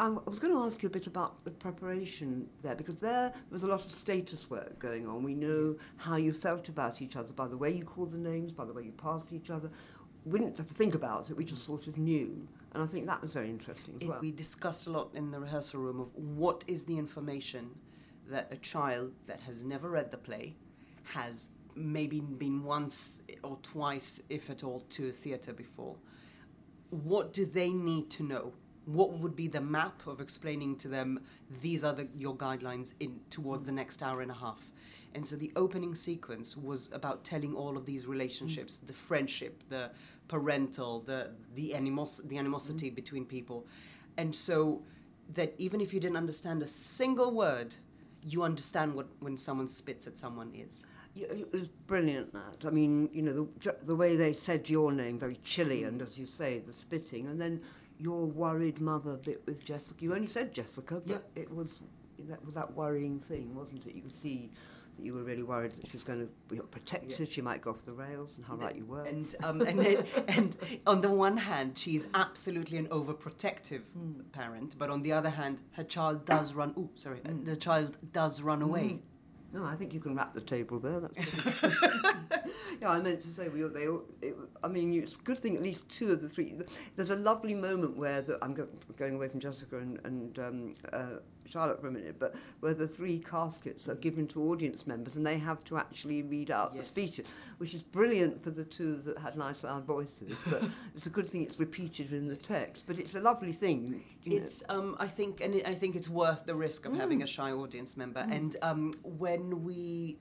I 0.00 0.08
was 0.08 0.40
going 0.40 0.52
to 0.52 0.58
ask 0.64 0.82
you 0.82 0.88
a 0.88 0.90
bit 0.90 1.06
about 1.06 1.44
the 1.44 1.52
preparation 1.52 2.48
there 2.60 2.74
because 2.74 2.96
there, 2.96 3.30
there 3.30 3.52
was 3.52 3.62
a 3.62 3.68
lot 3.68 3.84
of 3.84 3.92
status 3.92 4.50
work 4.50 4.76
going 4.80 5.06
on. 5.06 5.22
We 5.22 5.34
know 5.36 5.76
how 5.96 6.16
you 6.16 6.32
felt 6.32 6.68
about 6.68 7.00
each 7.00 7.14
other 7.14 7.32
by 7.32 7.46
the 7.46 7.56
way 7.56 7.70
you 7.70 7.84
called 7.84 8.10
the 8.10 8.18
names, 8.18 8.50
by 8.50 8.64
the 8.64 8.72
way 8.72 8.82
you 8.82 8.90
passed 8.90 9.32
each 9.32 9.48
other. 9.48 9.68
We 10.26 10.40
didn't 10.40 10.56
have 10.56 10.66
to 10.66 10.74
think 10.74 10.96
about 10.96 11.30
it, 11.30 11.36
we 11.36 11.44
just 11.44 11.62
sort 11.64 11.86
of 11.86 11.98
knew. 11.98 12.48
And 12.72 12.82
I 12.82 12.86
think 12.86 13.06
that 13.06 13.22
was 13.22 13.32
very 13.32 13.48
interesting 13.48 13.94
as 13.94 14.02
It- 14.02 14.08
well. 14.08 14.18
we 14.20 14.32
discussed 14.32 14.88
a 14.88 14.90
lot 14.90 15.10
in 15.14 15.30
the 15.30 15.38
rehearsal 15.38 15.80
room 15.80 16.00
of 16.00 16.12
what 16.16 16.64
is 16.66 16.82
the 16.82 16.98
information 16.98 17.70
that 18.30 18.48
a 18.50 18.56
child 18.56 19.12
that 19.26 19.40
has 19.42 19.64
never 19.64 19.90
read 19.90 20.10
the 20.10 20.16
play 20.16 20.56
has 21.04 21.48
maybe 21.74 22.20
been 22.20 22.64
once 22.64 23.22
or 23.42 23.58
twice, 23.62 24.22
if 24.28 24.50
at 24.50 24.64
all, 24.64 24.80
to 24.90 25.08
a 25.08 25.12
theatre 25.12 25.52
before. 25.52 25.96
What 26.90 27.32
do 27.32 27.46
they 27.46 27.70
need 27.70 28.10
to 28.10 28.22
know? 28.22 28.52
What 28.86 29.12
would 29.12 29.36
be 29.36 29.46
the 29.46 29.60
map 29.60 30.06
of 30.06 30.20
explaining 30.20 30.76
to 30.76 30.88
them 30.88 31.20
these 31.62 31.84
are 31.84 31.92
the, 31.92 32.08
your 32.16 32.34
guidelines 32.34 32.94
in 32.98 33.20
towards 33.30 33.66
the 33.66 33.72
next 33.72 34.02
hour 34.02 34.20
and 34.20 34.30
a 34.30 34.34
half? 34.34 34.72
And 35.14 35.26
so 35.26 35.36
the 35.36 35.52
opening 35.56 35.94
sequence 35.94 36.56
was 36.56 36.90
about 36.92 37.24
telling 37.24 37.54
all 37.54 37.76
of 37.76 37.84
these 37.84 38.06
relationships, 38.06 38.78
the 38.78 38.92
friendship, 38.92 39.62
the 39.68 39.90
parental, 40.28 41.00
the 41.00 41.32
the 41.54 41.74
animos- 41.74 42.26
the 42.28 42.38
animosity 42.38 42.90
between 42.90 43.24
people. 43.24 43.66
And 44.16 44.34
so 44.34 44.82
that 45.34 45.54
even 45.58 45.80
if 45.80 45.92
you 45.92 46.00
didn't 46.00 46.16
understand 46.16 46.62
a 46.62 46.66
single 46.66 47.32
word, 47.32 47.76
you 48.22 48.42
understand 48.42 48.94
what 48.94 49.06
when 49.20 49.36
someone 49.36 49.68
spits 49.68 50.06
at 50.06 50.18
someone 50.18 50.52
is. 50.54 50.86
Yeah, 51.14 51.26
it 51.28 51.52
was 51.52 51.66
brilliant 51.66 52.32
that. 52.32 52.66
I 52.66 52.70
mean, 52.70 53.10
you 53.12 53.22
know, 53.22 53.48
the, 53.60 53.76
the 53.82 53.96
way 53.96 54.16
they 54.16 54.32
said 54.32 54.70
your 54.70 54.92
name, 54.92 55.18
very 55.18 55.36
chilly, 55.42 55.82
and 55.84 56.00
as 56.00 56.16
you 56.16 56.26
say, 56.26 56.60
the 56.60 56.72
spitting, 56.72 57.26
and 57.26 57.40
then 57.40 57.60
your 57.98 58.26
worried 58.26 58.80
mother 58.80 59.16
bit 59.16 59.42
with 59.46 59.64
Jessica. 59.64 60.04
You 60.04 60.14
only 60.14 60.28
said 60.28 60.54
Jessica, 60.54 61.02
but 61.04 61.28
it 61.34 61.52
was 61.52 61.80
that 62.28 62.38
that 62.54 62.72
worrying 62.74 63.18
thing, 63.18 63.54
wasn't 63.54 63.86
it? 63.86 63.94
You 63.94 64.02
could 64.02 64.14
see 64.14 64.50
you 64.98 65.14
were 65.14 65.22
really 65.22 65.42
worried 65.42 65.72
that 65.72 65.86
she 65.86 65.96
was 65.96 66.02
going 66.02 66.20
to 66.20 66.28
be 66.54 66.60
protected, 66.70 67.28
she 67.28 67.40
might 67.40 67.62
go 67.62 67.70
off 67.70 67.84
the 67.84 67.92
rails, 67.92 68.32
and 68.36 68.46
how 68.46 68.56
right 68.56 68.76
you 68.76 68.84
were. 68.84 69.04
And 69.04 69.34
um, 69.42 69.60
and 69.62 69.78
then, 69.78 70.04
and 70.28 70.56
on 70.86 71.00
the 71.00 71.10
one 71.10 71.36
hand, 71.36 71.78
she's 71.78 72.06
absolutely 72.14 72.78
an 72.78 72.86
overprotective 72.88 73.82
hmm. 73.92 74.20
parent, 74.32 74.76
but 74.78 74.90
on 74.90 75.02
the 75.02 75.12
other 75.12 75.30
hand, 75.30 75.60
her 75.72 75.84
child 75.84 76.24
does 76.24 76.54
run. 76.54 76.74
Oh, 76.76 76.90
sorry, 76.94 77.18
hmm. 77.18 77.44
the 77.44 77.56
child 77.56 77.96
does 78.12 78.42
run 78.42 78.62
away. 78.62 78.88
Hmm. 78.88 78.96
No, 79.52 79.64
I 79.64 79.74
think 79.74 79.92
you 79.92 80.00
can 80.00 80.14
wrap 80.14 80.32
the 80.32 80.40
table 80.40 80.78
there. 80.78 81.10
Yeah, 82.80 82.90
I 82.90 83.00
meant 83.00 83.20
to 83.22 83.28
say 83.28 83.48
we 83.48 83.62
all, 83.62 83.68
they 83.68 83.88
all. 83.88 84.02
It, 84.22 84.34
I 84.64 84.68
mean, 84.68 84.94
it's 84.94 85.12
a 85.12 85.18
good 85.18 85.38
thing 85.38 85.54
at 85.54 85.62
least 85.62 85.88
two 85.90 86.12
of 86.12 86.22
the 86.22 86.28
three. 86.28 86.54
There's 86.96 87.10
a 87.10 87.16
lovely 87.16 87.54
moment 87.54 87.96
where 87.96 88.22
the, 88.22 88.38
I'm 88.42 88.54
go, 88.54 88.66
going 88.96 89.14
away 89.16 89.28
from 89.28 89.40
Jessica 89.40 89.78
and, 89.78 90.00
and 90.04 90.38
um, 90.38 90.74
uh, 90.92 91.06
Charlotte 91.46 91.80
for 91.80 91.88
a 91.88 91.90
minute, 91.90 92.16
but 92.18 92.34
where 92.60 92.72
the 92.72 92.88
three 92.88 93.18
caskets 93.18 93.86
are 93.88 93.96
given 93.96 94.26
to 94.28 94.42
audience 94.50 94.86
members 94.86 95.16
and 95.16 95.26
they 95.26 95.38
have 95.38 95.62
to 95.64 95.76
actually 95.76 96.22
read 96.22 96.50
out 96.50 96.72
Yes. 96.74 96.88
the 96.88 96.92
speeches, 96.92 97.34
which 97.58 97.74
is 97.74 97.82
brilliant 97.82 98.42
for 98.42 98.50
the 98.50 98.64
two 98.64 98.96
that 98.98 99.18
had 99.18 99.36
nice 99.36 99.62
loud 99.64 99.84
voices. 99.84 100.34
But 100.48 100.64
it's 100.96 101.06
a 101.06 101.10
good 101.10 101.26
thing 101.26 101.42
it's 101.42 101.58
repeated 101.58 102.12
in 102.12 102.28
the 102.28 102.36
text. 102.36 102.84
But 102.86 102.98
it's 102.98 103.14
a 103.14 103.20
lovely 103.20 103.52
thing. 103.52 104.02
It's 104.24 104.62
um, 104.70 104.96
I 104.98 105.06
think, 105.06 105.40
and 105.40 105.60
I 105.66 105.74
think 105.74 105.96
it's 105.96 106.08
worth 106.08 106.46
the 106.46 106.54
risk 106.54 106.86
of 106.86 106.96
having 106.96 107.22
a 107.22 107.26
shy 107.26 107.52
audience 107.52 107.96
member. 107.96 108.26
And 108.30 108.56
um, 108.62 108.92
when 109.02 109.64
we 109.64 110.16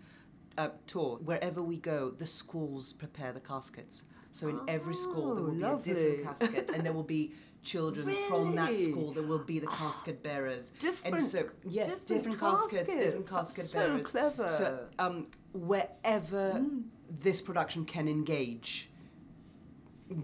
uh, 0.60 0.70
tour, 0.88 1.18
wherever 1.24 1.62
we 1.62 1.78
go, 1.78 2.10
the 2.12 2.28
schools 2.28 2.92
prepare 2.94 3.32
the 3.32 3.40
caskets. 3.40 4.04
So 4.32 4.48
in 4.50 4.60
every 4.68 4.94
school 4.94 5.34
there 5.36 5.44
Oh, 5.44 5.48
will 5.48 5.78
be 5.80 5.92
a 5.92 5.94
different 5.94 6.24
casket, 6.26 6.70
and 6.74 6.86
there 6.86 6.94
will 6.94 7.04
be 7.20 7.34
children 7.64 8.08
from 8.30 8.56
that 8.56 8.78
school 8.78 9.12
that 9.14 9.26
will 9.28 9.44
be 9.54 9.58
the 9.60 9.68
casket 9.68 10.22
bearers. 10.22 10.70
Different- 10.80 11.16
and 11.16 11.24
so 11.24 11.50
yes, 11.64 12.00
different 12.02 12.08
different, 12.08 12.40
caskets, 12.40 12.94
different 12.94 13.28
casket 13.28 13.66
So 13.66 13.80
bearers. 13.80 14.08
clever. 14.08 14.48
So 14.48 14.80
um, 15.00 15.28
wherever 15.54 16.62
this 17.10 17.42
production 17.42 17.86
can 17.86 18.08
engage 18.08 18.90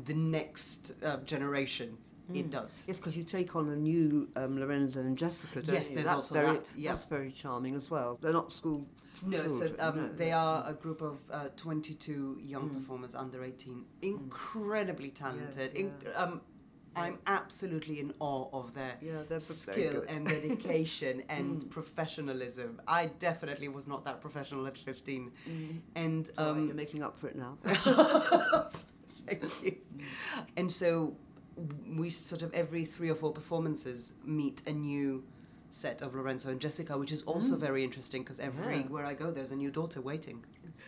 the 0.05 0.13
next 0.13 0.93
uh, 1.03 1.17
generation, 1.33 1.97
it 2.33 2.49
does. 2.49 2.83
Yes, 2.87 2.97
because 2.97 3.15
you 3.15 3.23
take 3.23 3.55
on 3.55 3.69
a 3.69 3.75
new 3.75 4.27
um, 4.35 4.59
Lorenzo 4.59 4.99
and 4.99 5.17
Jessica, 5.17 5.61
don't 5.61 5.73
Yes, 5.75 5.89
you? 5.89 5.95
there's 5.95 6.07
that's 6.07 6.15
also 6.15 6.35
very, 6.35 6.57
that, 6.57 6.73
yeah. 6.75 6.91
That's 6.91 7.05
very 7.05 7.31
charming 7.31 7.75
as 7.75 7.89
well. 7.91 8.17
They're 8.21 8.33
not 8.33 8.51
school 8.51 8.87
No, 9.23 9.47
so 9.47 9.71
um, 9.79 9.95
no. 9.97 10.09
they 10.15 10.31
are 10.31 10.63
a 10.67 10.73
group 10.73 11.01
of 11.01 11.17
uh, 11.31 11.49
22 11.55 12.39
young 12.41 12.69
performers 12.69 13.15
under 13.15 13.43
18, 13.43 13.85
incredibly 14.01 15.09
talented. 15.09 15.71
yeah. 15.75 15.83
Inc- 15.83 16.19
um, 16.19 16.41
I'm 16.97 17.19
absolutely 17.27 17.99
in 17.99 18.13
awe 18.21 18.47
of 18.53 18.73
their 18.73 18.95
Yeah, 19.01 19.23
skill 19.39 20.05
and 20.07 20.25
dedication 20.27 21.23
and 21.29 21.69
professionalism. 21.69 22.81
I 22.87 23.07
definitely 23.19 23.67
was 23.67 23.85
not 23.85 24.05
that 24.05 24.21
professional 24.21 24.65
at 24.65 24.77
15. 24.77 25.29
And 25.95 26.21
It's 26.21 26.37
all 26.37 26.45
right, 26.45 26.51
um, 26.51 26.65
you're 26.67 26.73
making 26.75 27.03
up 27.03 27.17
for 27.17 27.27
it 27.27 27.35
now. 27.35 27.57
Thank 29.27 29.63
you. 29.63 29.75
And 30.55 30.71
so 30.71 31.17
we 31.97 32.09
sort 32.09 32.41
of 32.43 32.53
every 32.53 32.85
three 32.85 33.09
or 33.09 33.15
four 33.15 33.31
performances 33.33 34.13
meet 34.23 34.61
a 34.67 34.71
new 34.71 35.23
set 35.75 36.01
of 36.01 36.15
Lorenzo 36.15 36.49
and 36.49 36.59
Jessica, 36.59 36.97
which 36.97 37.11
is 37.11 37.23
also 37.23 37.55
mm. 37.55 37.59
very 37.59 37.83
interesting 37.83 38.23
because 38.23 38.39
everywhere 38.39 39.05
I 39.05 39.13
go, 39.13 39.29
there's 39.29 39.51
a 39.51 39.55
new 39.55 39.69
daughter 39.69 39.99
waiting. 39.99 40.43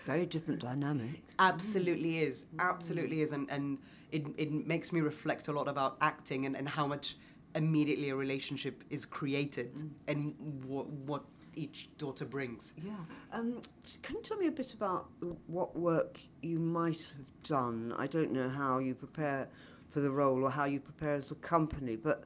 very 0.05 0.25
different 0.25 0.61
dynamic. 0.61 1.21
Absolutely 1.39 2.13
mm. 2.13 2.27
is. 2.27 2.45
Absolutely 2.59 3.21
is. 3.21 3.33
And, 3.33 3.49
and 3.51 3.79
it, 4.11 4.25
it 4.37 4.51
makes 4.51 4.93
me 4.93 5.01
reflect 5.01 5.49
a 5.49 5.51
lot 5.51 5.67
about 5.67 5.97
acting 6.01 6.45
and, 6.45 6.55
and 6.55 6.69
how 6.69 6.87
much 6.87 7.17
immediately 7.55 8.09
a 8.09 8.15
relationship 8.15 8.83
is 8.89 9.05
created 9.05 9.75
mm. 9.75 9.89
and 10.07 10.33
what, 10.65 10.87
what 10.89 11.23
each 11.55 11.89
daughter 11.97 12.23
brings. 12.23 12.73
Yeah. 12.81 12.93
Um, 13.33 13.61
can 14.03 14.15
you 14.15 14.21
tell 14.21 14.37
me 14.37 14.47
a 14.47 14.51
bit 14.51 14.73
about 14.73 15.09
what 15.47 15.75
work 15.75 16.19
you 16.41 16.59
might 16.59 17.13
have 17.17 17.43
done? 17.43 17.93
I 17.97 18.07
don't 18.07 18.31
know 18.31 18.47
how 18.47 18.79
you 18.79 18.95
prepare 18.95 19.49
for 19.89 19.99
the 19.99 20.11
role 20.11 20.43
or 20.43 20.49
how 20.49 20.65
you 20.65 20.79
prepare 20.79 21.15
as 21.15 21.31
a 21.31 21.35
company, 21.35 21.95
but 21.95 22.23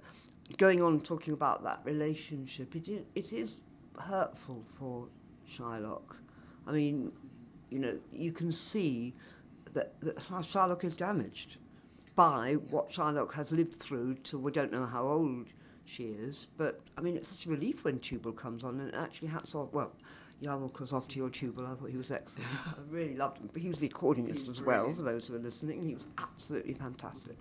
going 0.57 0.81
on 0.81 0.99
talking 1.01 1.33
about 1.33 1.63
that 1.63 1.81
relationship, 1.83 2.75
it 2.75 2.87
is, 2.87 3.03
it 3.15 3.33
is 3.33 3.57
hurtful 3.99 4.63
for 4.77 5.07
Shylock. 5.49 6.15
I 6.67 6.71
mean, 6.71 7.11
you 7.69 7.79
know, 7.79 7.97
you 8.11 8.31
can 8.31 8.51
see 8.51 9.13
that, 9.73 9.99
that 10.01 10.19
how 10.19 10.39
Shylock 10.39 10.83
is 10.83 10.95
damaged 10.95 11.57
by 12.15 12.53
what 12.69 12.89
Shylock 12.89 13.33
has 13.33 13.51
lived 13.51 13.75
through 13.75 14.15
to 14.15 14.37
we 14.37 14.51
don't 14.51 14.71
know 14.71 14.85
how 14.85 15.03
old 15.03 15.47
she 15.85 16.05
is. 16.05 16.47
But 16.57 16.81
I 16.97 17.01
mean, 17.01 17.15
it's 17.15 17.29
such 17.29 17.45
a 17.45 17.49
relief 17.49 17.83
when 17.83 17.99
Tubal 17.99 18.31
comes 18.31 18.63
on, 18.63 18.79
and 18.79 18.93
actually 18.95 19.29
hats 19.29 19.55
off. 19.55 19.69
Well, 19.73 19.91
Yarmulke's 20.41 20.91
Off 20.91 21.07
to 21.09 21.19
Your 21.19 21.29
Tubal. 21.29 21.67
I 21.67 21.75
thought 21.75 21.89
he 21.89 21.97
was 21.97 22.11
excellent. 22.11 22.49
I 22.67 22.73
really 22.89 23.15
loved 23.15 23.37
him. 23.37 23.49
But 23.51 23.61
he 23.61 23.69
was 23.69 23.79
the 23.79 23.89
accordionist 23.89 24.49
as 24.49 24.61
well, 24.61 24.93
for 24.93 25.03
those 25.03 25.27
who 25.27 25.35
are 25.35 25.39
listening. 25.39 25.87
He 25.87 25.93
was 25.93 26.07
absolutely 26.17 26.73
fantastic. 26.73 27.37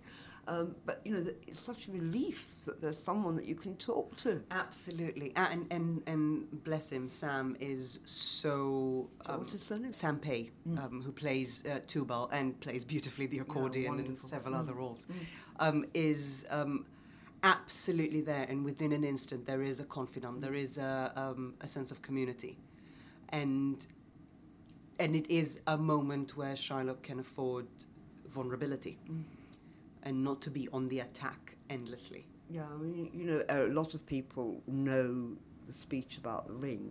Um, 0.50 0.74
but, 0.84 1.00
you 1.04 1.12
know, 1.14 1.24
it's 1.46 1.60
such 1.60 1.86
a 1.86 1.92
relief 1.92 2.40
that 2.64 2.80
there's 2.82 2.98
someone 2.98 3.36
that 3.36 3.46
you 3.46 3.54
can 3.54 3.76
talk 3.76 4.16
to. 4.16 4.42
Absolutely, 4.50 5.32
and 5.36 5.64
and 5.70 6.02
and 6.08 6.64
bless 6.64 6.90
him, 6.90 7.08
Sam 7.08 7.56
is 7.60 8.00
so. 8.04 9.08
So 9.24 9.38
what's 9.38 9.52
his 9.52 9.62
surname? 9.62 9.92
Sam 9.92 10.18
Pei, 10.18 10.50
um, 10.76 11.02
who 11.04 11.12
plays 11.12 11.64
uh, 11.66 11.78
Tubal 11.86 12.28
and 12.32 12.58
plays 12.58 12.82
beautifully 12.84 13.26
the 13.26 13.38
accordion 13.38 13.92
and 13.94 14.06
wonderful. 14.08 14.28
several 14.28 14.54
other 14.56 14.74
roles, 14.74 15.06
um, 15.60 15.78
is 15.94 16.44
um, 16.50 16.84
absolutely 17.44 18.20
there. 18.20 18.46
And 18.50 18.64
within 18.64 18.90
an 18.92 19.04
instant, 19.04 19.46
there 19.46 19.62
is 19.62 19.78
a 19.78 19.84
confidant, 19.84 20.40
there 20.40 20.54
is 20.54 20.78
a, 20.78 21.12
um, 21.14 21.54
a 21.60 21.68
sense 21.68 21.92
of 21.92 22.02
community, 22.02 22.58
and 23.28 23.86
and 24.98 25.14
it 25.14 25.30
is 25.30 25.60
a 25.68 25.78
moment 25.78 26.36
where 26.36 26.54
Shylock 26.54 27.02
can 27.02 27.20
afford 27.20 27.68
vulnerability, 28.28 28.98
and 30.02 30.24
not 30.24 30.40
to 30.42 30.50
be 30.50 30.68
on 30.72 30.88
the 30.88 31.00
attack 31.00 31.56
endlessly. 31.68 32.26
Yeah, 32.48 32.64
I 32.72 32.76
mean, 32.76 33.10
you 33.14 33.24
know, 33.26 33.44
a 33.48 33.68
lot 33.68 33.94
of 33.94 34.04
people 34.06 34.60
know 34.66 35.36
the 35.66 35.72
speech 35.72 36.18
about 36.18 36.46
the 36.48 36.52
ring, 36.54 36.90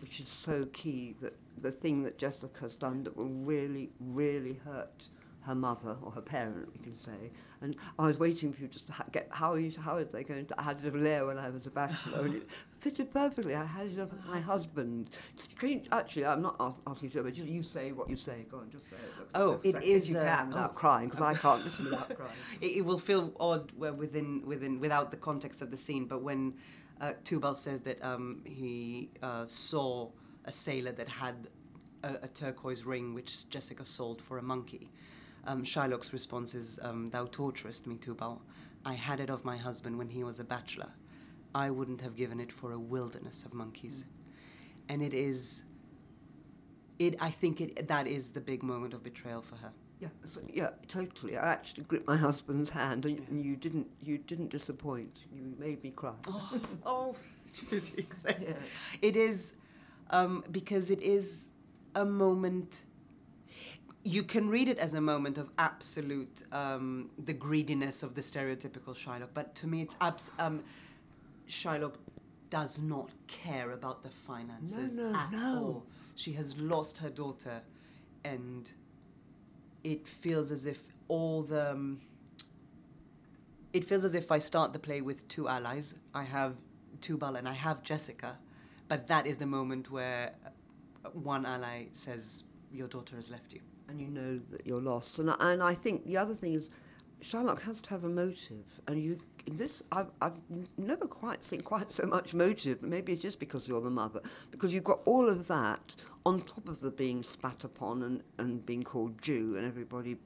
which 0.00 0.20
is 0.20 0.28
so 0.28 0.64
key 0.66 1.16
that 1.20 1.34
the 1.60 1.72
thing 1.72 2.02
that 2.04 2.18
Jessica's 2.18 2.76
done 2.76 3.02
that 3.04 3.16
will 3.16 3.26
really, 3.26 3.90
really 4.00 4.60
hurt 4.64 5.08
her 5.48 5.54
mother 5.54 5.96
or 6.02 6.12
her 6.12 6.20
parent, 6.20 6.68
we 6.72 6.78
can 6.84 6.94
say. 6.94 7.32
And 7.62 7.74
I 7.98 8.06
was 8.06 8.18
waiting 8.18 8.52
for 8.52 8.60
you 8.60 8.68
just 8.68 8.86
to 8.86 8.92
ha- 8.92 9.06
get 9.10 9.28
how 9.30 9.52
are 9.52 9.58
you, 9.58 9.72
how 9.80 9.96
are 9.96 10.04
they 10.04 10.22
going 10.22 10.44
to? 10.44 10.60
I 10.60 10.62
had 10.62 10.78
it 10.78 10.86
of 10.86 10.94
Leah 10.94 11.24
when 11.24 11.38
I 11.38 11.48
was 11.48 11.66
a 11.66 11.70
bachelor, 11.70 12.26
and 12.26 12.34
it 12.36 12.48
fitted 12.80 13.10
perfectly. 13.10 13.54
I 13.54 13.64
had 13.64 13.86
it 13.86 13.98
of 13.98 14.12
my 14.26 14.40
husband. 14.40 15.08
Can 15.58 15.68
you, 15.70 15.82
actually, 15.90 16.26
I'm 16.26 16.42
not 16.42 16.56
ask, 16.60 16.76
asking 16.86 17.08
you 17.08 17.12
to, 17.14 17.22
but 17.24 17.32
just 17.32 17.48
you 17.48 17.62
say 17.62 17.92
what 17.92 18.10
you 18.10 18.16
say. 18.16 18.44
Go 18.50 18.58
on, 18.58 18.70
just 18.70 18.90
say 18.90 18.96
it. 18.96 19.28
Oh, 19.34 19.58
it 19.64 19.82
is, 19.82 20.12
You 20.12 20.18
uh, 20.18 20.36
can 20.36 20.48
without 20.48 20.70
oh. 20.70 20.74
crying 20.74 21.08
because 21.08 21.22
I 21.22 21.34
can't 21.34 21.64
listen 21.64 21.86
without 21.86 22.14
crying. 22.16 22.32
it, 22.60 22.66
it 22.66 22.84
will 22.84 22.98
feel 22.98 23.32
odd 23.40 23.72
where 23.74 23.94
within 23.94 24.42
within 24.44 24.78
without 24.80 25.10
the 25.10 25.16
context 25.16 25.62
of 25.62 25.70
the 25.70 25.78
scene. 25.78 26.04
But 26.04 26.22
when 26.22 26.54
uh, 27.00 27.14
Tubal 27.24 27.54
says 27.54 27.80
that 27.82 28.04
um, 28.04 28.42
he 28.44 29.08
uh, 29.22 29.46
saw 29.46 30.10
a 30.44 30.52
sailor 30.52 30.92
that 30.92 31.08
had 31.08 31.48
a, 32.02 32.14
a 32.22 32.28
turquoise 32.28 32.84
ring 32.84 33.14
which 33.14 33.48
Jessica 33.48 33.84
sold 33.86 34.20
for 34.20 34.36
a 34.38 34.42
monkey, 34.42 34.90
um, 35.46 35.64
Shylock's 35.64 36.12
response 36.12 36.54
is, 36.54 36.78
um, 36.82 37.10
"Thou 37.10 37.26
torturest 37.26 37.86
me, 37.86 37.96
Tubal. 37.96 38.42
I 38.84 38.94
had 38.94 39.20
it 39.20 39.30
of 39.30 39.44
my 39.44 39.56
husband 39.56 39.98
when 39.98 40.08
he 40.08 40.24
was 40.24 40.40
a 40.40 40.44
bachelor. 40.44 40.90
I 41.54 41.70
wouldn't 41.70 42.00
have 42.00 42.16
given 42.16 42.40
it 42.40 42.52
for 42.52 42.72
a 42.72 42.78
wilderness 42.78 43.44
of 43.44 43.54
monkeys." 43.54 44.06
And 44.88 45.02
it 45.02 45.14
is. 45.14 45.64
It, 46.98 47.14
I 47.20 47.30
think 47.30 47.60
it, 47.60 47.86
that 47.88 48.06
is 48.06 48.30
the 48.30 48.40
big 48.40 48.62
moment 48.62 48.92
of 48.92 49.02
betrayal 49.04 49.42
for 49.42 49.56
her. 49.56 49.72
Yeah, 50.00 50.08
so, 50.24 50.40
yeah, 50.52 50.70
totally. 50.86 51.36
I 51.36 51.52
actually 51.52 51.84
gripped 51.84 52.06
my 52.06 52.16
husband's 52.16 52.70
hand, 52.70 53.04
and, 53.04 53.18
and 53.28 53.44
you 53.44 53.56
didn't. 53.56 53.88
You 54.02 54.18
didn't 54.18 54.50
disappoint. 54.50 55.18
You 55.32 55.54
made 55.58 55.82
me 55.82 55.90
cry. 55.90 56.14
Oh, 56.28 56.60
oh, 56.86 57.16
Judy. 57.52 58.06
Yeah. 58.24 58.54
It 59.02 59.16
is 59.16 59.54
um, 60.10 60.44
because 60.50 60.90
it 60.90 61.02
is 61.02 61.48
a 61.94 62.04
moment. 62.04 62.82
You 64.04 64.22
can 64.22 64.48
read 64.48 64.68
it 64.68 64.78
as 64.78 64.94
a 64.94 65.00
moment 65.00 65.38
of 65.38 65.50
absolute 65.58 66.42
um, 66.52 67.10
the 67.24 67.32
greediness 67.32 68.02
of 68.02 68.14
the 68.14 68.20
stereotypical 68.20 68.94
Shylock, 68.94 69.28
but 69.34 69.54
to 69.56 69.66
me, 69.66 69.82
it's 69.82 69.96
abs- 70.00 70.30
um, 70.38 70.62
Shylock 71.48 71.94
does 72.50 72.80
not 72.80 73.10
care 73.26 73.72
about 73.72 74.02
the 74.02 74.08
finances 74.08 74.96
no, 74.96 75.14
at 75.14 75.32
no. 75.32 75.54
all. 75.56 75.86
She 76.14 76.32
has 76.32 76.56
lost 76.58 76.98
her 76.98 77.10
daughter, 77.10 77.60
and 78.24 78.70
it 79.84 80.08
feels 80.08 80.50
as 80.50 80.66
if 80.66 80.80
all 81.08 81.42
the 81.42 81.72
um, 81.72 82.00
it 83.72 83.84
feels 83.84 84.04
as 84.04 84.14
if 84.14 84.32
I 84.32 84.38
start 84.38 84.72
the 84.72 84.78
play 84.78 85.00
with 85.00 85.26
two 85.28 85.48
allies. 85.48 85.94
I 86.14 86.24
have 86.24 86.56
Tubal 87.00 87.36
and 87.36 87.48
I 87.48 87.52
have 87.52 87.82
Jessica, 87.82 88.38
but 88.88 89.06
that 89.08 89.26
is 89.26 89.38
the 89.38 89.46
moment 89.46 89.90
where 89.90 90.34
uh, 90.44 91.10
one 91.10 91.44
ally 91.46 91.86
says, 91.92 92.44
"Your 92.72 92.88
daughter 92.88 93.16
has 93.16 93.30
left 93.30 93.52
you." 93.52 93.60
And 93.88 94.00
you 94.00 94.08
know 94.08 94.40
that 94.50 94.66
you're 94.66 94.80
lost. 94.80 95.18
And 95.18 95.30
I, 95.30 95.52
and 95.52 95.62
I 95.62 95.74
think 95.74 96.06
the 96.06 96.16
other 96.16 96.34
thing 96.34 96.54
is, 96.54 96.70
Shylock 97.22 97.60
has 97.62 97.80
to 97.82 97.90
have 97.90 98.04
a 98.04 98.08
motive, 98.08 98.64
and 98.86 99.02
you 99.02 99.18
this 99.52 99.82
I've, 99.90 100.10
I've 100.20 100.38
never 100.76 101.06
quite 101.06 101.42
seen 101.44 101.62
quite 101.62 101.90
so 101.90 102.06
much 102.06 102.34
motive. 102.34 102.82
Maybe 102.82 103.12
it's 103.12 103.22
just 103.22 103.40
because 103.40 103.66
you're 103.66 103.80
the 103.80 103.90
mother, 103.90 104.20
because 104.50 104.72
you've 104.72 104.84
got 104.84 105.00
all 105.04 105.28
of 105.28 105.48
that 105.48 105.96
on 106.26 106.40
top 106.40 106.68
of 106.68 106.80
the 106.80 106.90
being 106.90 107.22
spat 107.22 107.64
upon 107.64 108.02
and, 108.02 108.22
and 108.38 108.64
being 108.64 108.82
called 108.82 109.20
Jew 109.20 109.56
and 109.56 109.66
everybody. 109.66 110.16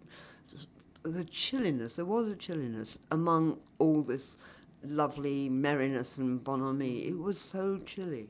The 1.05 1.25
chilliness, 1.25 1.97
there 1.97 2.05
was 2.05 2.29
a 2.29 2.37
chilliness 2.37 2.99
among 3.11 3.59
all 3.79 4.03
this 4.03 4.37
lovely 4.85 5.49
merriness 5.49 6.19
and 6.19 6.43
bonhomie. 6.43 7.07
It 7.07 7.19
was 7.19 7.39
so 7.39 7.79
chilly. 7.87 8.29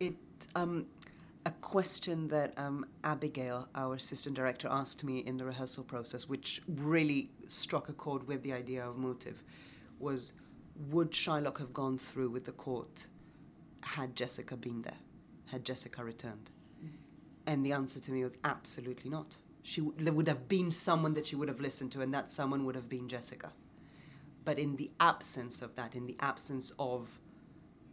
It 0.00 0.14
um, 0.54 0.86
a 1.46 1.50
question 1.50 2.28
that 2.28 2.54
um, 2.58 2.86
Abigail, 3.02 3.68
our 3.74 3.94
assistant 3.94 4.34
director, 4.34 4.68
asked 4.70 5.04
me 5.04 5.18
in 5.18 5.36
the 5.36 5.44
rehearsal 5.44 5.84
process, 5.84 6.28
which 6.28 6.62
really 6.66 7.30
struck 7.46 7.88
a 7.88 7.92
chord 7.92 8.26
with 8.26 8.42
the 8.42 8.52
idea 8.52 8.86
of 8.86 8.96
motive, 8.96 9.42
was 9.98 10.32
would 10.90 11.12
Shylock 11.12 11.58
have 11.58 11.72
gone 11.72 11.98
through 11.98 12.30
with 12.30 12.44
the 12.44 12.52
court 12.52 13.06
had 13.82 14.16
Jessica 14.16 14.56
been 14.56 14.82
there, 14.82 14.98
had 15.46 15.64
Jessica 15.64 16.02
returned? 16.02 16.50
And 17.46 17.64
the 17.64 17.72
answer 17.72 18.00
to 18.00 18.12
me 18.12 18.24
was 18.24 18.36
absolutely 18.42 19.10
not. 19.10 19.36
She 19.62 19.82
w- 19.82 19.96
there 20.02 20.14
would 20.14 20.28
have 20.28 20.48
been 20.48 20.70
someone 20.70 21.14
that 21.14 21.26
she 21.26 21.36
would 21.36 21.48
have 21.48 21.60
listened 21.60 21.92
to, 21.92 22.00
and 22.00 22.12
that 22.14 22.30
someone 22.30 22.64
would 22.64 22.74
have 22.74 22.88
been 22.88 23.08
Jessica. 23.08 23.52
But 24.44 24.58
in 24.58 24.76
the 24.76 24.90
absence 24.98 25.62
of 25.62 25.74
that, 25.76 25.94
in 25.94 26.06
the 26.06 26.16
absence 26.20 26.72
of 26.78 27.20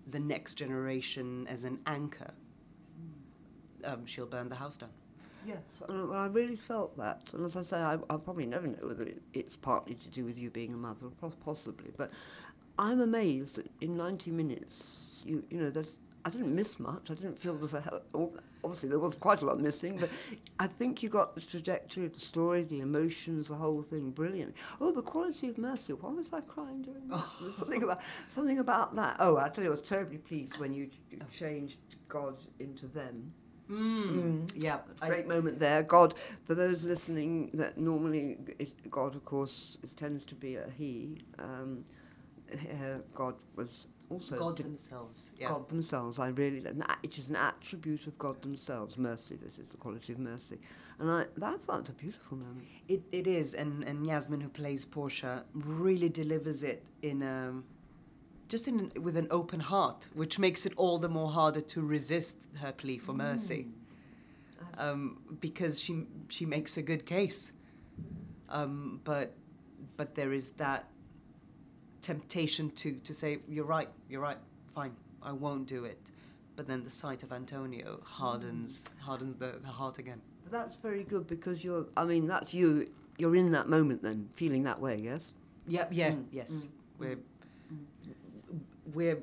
the 0.10 0.20
next 0.20 0.56
generation 0.56 1.48
as 1.48 1.66
an 1.66 1.80
anchor, 1.86 2.34
um, 3.86 4.06
she'll 4.06 4.26
burn 4.26 4.50
the 4.50 4.56
house 4.56 4.78
down. 4.78 4.90
Yes, 5.46 5.58
and 5.90 6.10
well, 6.10 6.20
I 6.20 6.28
really 6.28 6.56
felt 6.56 6.96
that. 6.98 7.34
And 7.34 7.44
as 7.44 7.58
I 7.58 7.64
say, 7.64 7.78
I, 7.78 7.98
I'll 8.10 8.20
probably 8.20 8.46
never 8.46 8.68
know 8.68 8.88
whether 8.88 9.04
it, 9.06 9.22
it's 9.34 9.58
partly 9.58 9.96
to 9.96 10.10
do 10.10 10.24
with 10.24 10.38
you 10.38 10.52
being 10.52 10.74
a 10.74 10.78
mother, 10.78 11.08
possibly. 11.44 11.92
But 11.98 12.12
I'm 12.78 13.02
amazed 13.02 13.58
that 13.58 13.66
in 13.82 13.98
90 13.98 14.30
minutes, 14.32 15.24
you 15.26 15.44
you 15.50 15.60
know, 15.60 15.72
there's 15.72 15.98
I 16.24 16.30
didn't 16.30 16.54
miss 16.56 16.80
much. 16.80 17.10
I 17.10 17.16
didn't 17.16 17.40
feel 17.40 17.54
there 17.54 17.62
was 17.62 17.74
a 17.74 17.82
hell. 17.82 18.02
oh, 18.14 18.32
Obviously, 18.64 18.90
there 18.90 19.00
was 19.00 19.16
quite 19.16 19.42
a 19.42 19.46
lot 19.46 19.60
missing, 19.60 19.98
but 19.98 20.10
I 20.60 20.68
think 20.68 21.02
you 21.02 21.10
got 21.10 21.34
the 21.34 21.42
trajectory 21.42 22.06
of 22.06 22.14
the 22.14 22.20
story, 22.20 22.64
the 22.64 22.82
emotions, 22.82 23.48
the 23.48 23.56
whole 23.56 23.82
thing 23.82 24.12
brilliant. 24.12 24.56
Oh, 24.80 24.92
the 24.92 25.02
quality 25.02 25.50
of 25.50 25.58
mercy. 25.58 25.94
Why 25.94 26.12
was 26.12 26.32
I 26.32 26.42
crying 26.42 26.84
during 26.84 27.08
that? 27.08 27.24
Something 27.56 27.82
about 27.82 28.02
something 28.30 28.60
about 28.60 28.96
that. 28.96 29.16
Oh, 29.20 29.38
I 29.38 29.50
tell 29.50 29.64
you, 29.64 29.72
I 29.72 29.72
was 29.72 29.82
terribly 29.82 30.20
pleased 30.20 30.60
when 30.60 30.74
you, 30.74 30.90
you 31.10 31.20
changed 31.36 31.78
God 32.08 32.38
into 32.60 32.86
them. 32.86 33.34
Mm. 33.72 34.52
Yeah, 34.56 34.80
I- 35.02 35.08
Great 35.08 35.28
moment 35.28 35.60
there. 35.60 35.84
God, 35.84 36.16
for 36.44 36.56
those 36.56 36.86
listening, 36.86 37.52
that 37.54 37.78
normally 37.78 38.38
it, 38.60 38.90
God, 38.92 39.16
of 39.16 39.24
course, 39.26 39.78
it 39.84 39.96
tends 39.96 40.26
to 40.26 40.36
be 40.36 40.56
a 40.56 40.70
he. 40.78 41.20
Um, 41.40 41.86
uh, 42.54 42.98
God 43.16 43.36
was 43.56 43.88
also 44.10 44.38
God 44.38 44.58
themselves. 44.58 45.32
Yeah. 45.40 45.50
God 45.50 45.70
themselves. 45.70 46.20
I 46.20 46.30
really, 46.30 46.60
that, 46.60 46.98
it 47.02 47.18
is 47.18 47.30
an 47.30 47.38
attribute 47.38 48.08
of 48.08 48.18
God 48.20 48.42
themselves. 48.42 48.98
Mercy. 48.98 49.38
This 49.42 49.58
is 49.58 49.70
the 49.70 49.78
quality 49.78 50.14
of 50.14 50.20
mercy, 50.20 50.60
and 51.00 51.10
I 51.10 51.26
that 51.38 51.66
that's 51.66 51.90
a 51.90 51.94
beautiful 51.94 52.38
moment. 52.38 52.66
It, 52.90 53.04
it 53.12 53.26
is, 53.28 53.54
and, 53.54 53.84
and 53.86 54.06
Yasmin, 54.06 54.42
who 54.42 54.50
plays 54.50 54.86
Portia, 54.86 55.44
really 55.54 56.10
delivers 56.10 56.64
it 56.64 56.84
in 57.02 57.22
a, 57.22 57.54
just 58.52 58.68
in 58.68 58.92
with 59.02 59.16
an 59.16 59.28
open 59.32 59.62
heart, 59.62 60.10
which 60.14 60.38
makes 60.38 60.66
it 60.66 60.74
all 60.76 61.00
the 61.00 61.08
more 61.08 61.32
harder 61.32 61.62
to 61.62 61.82
resist 61.82 62.36
her 62.62 62.74
plea 62.74 62.98
for 62.98 63.14
mercy, 63.14 63.68
um, 64.78 65.18
because 65.40 65.80
she 65.80 66.06
she 66.28 66.46
makes 66.46 66.76
a 66.76 66.82
good 66.82 67.06
case, 67.06 67.54
um, 68.50 69.00
but 69.06 69.32
but 69.96 70.16
there 70.16 70.34
is 70.34 70.50
that 70.52 70.84
temptation 72.02 72.70
to 72.72 72.92
to 73.08 73.14
say 73.14 73.40
you're 73.48 73.72
right, 73.78 73.90
you're 74.10 74.22
right, 74.22 74.38
fine, 74.76 74.94
I 75.24 75.32
won't 75.32 75.66
do 75.66 75.86
it, 75.86 76.12
but 76.58 76.68
then 76.68 76.84
the 76.84 76.92
sight 76.92 77.24
of 77.24 77.32
Antonio 77.32 78.02
hardens 78.04 78.84
hardens 79.00 79.36
the, 79.36 79.60
the 79.64 79.70
heart 79.70 79.98
again. 79.98 80.22
That's 80.52 80.76
very 80.76 81.04
good 81.06 81.26
because 81.28 81.64
you're. 81.64 81.86
I 81.96 82.04
mean, 82.04 82.28
that's 82.28 82.54
you. 82.54 82.90
You're 83.18 83.38
in 83.38 83.52
that 83.52 83.70
moment 83.70 84.04
then, 84.04 84.28
feeling 84.36 84.64
that 84.64 84.80
way. 84.80 84.98
Yes. 84.98 85.34
Yeah, 85.68 85.86
yeah, 85.92 86.12
Mm, 86.12 86.26
yes. 86.32 86.68
We're 87.00 87.20
we're 88.94 89.20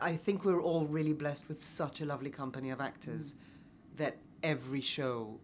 I 0.00 0.16
think 0.16 0.44
we're 0.44 0.60
all 0.60 0.86
really 0.86 1.12
blessed 1.12 1.48
with 1.48 1.60
such 1.60 2.00
a 2.00 2.04
lovely 2.04 2.30
company 2.30 2.70
of 2.70 2.80
actors 2.80 3.34
mm. 3.34 3.96
that 3.98 4.16
every 4.42 4.80
show 4.80 5.38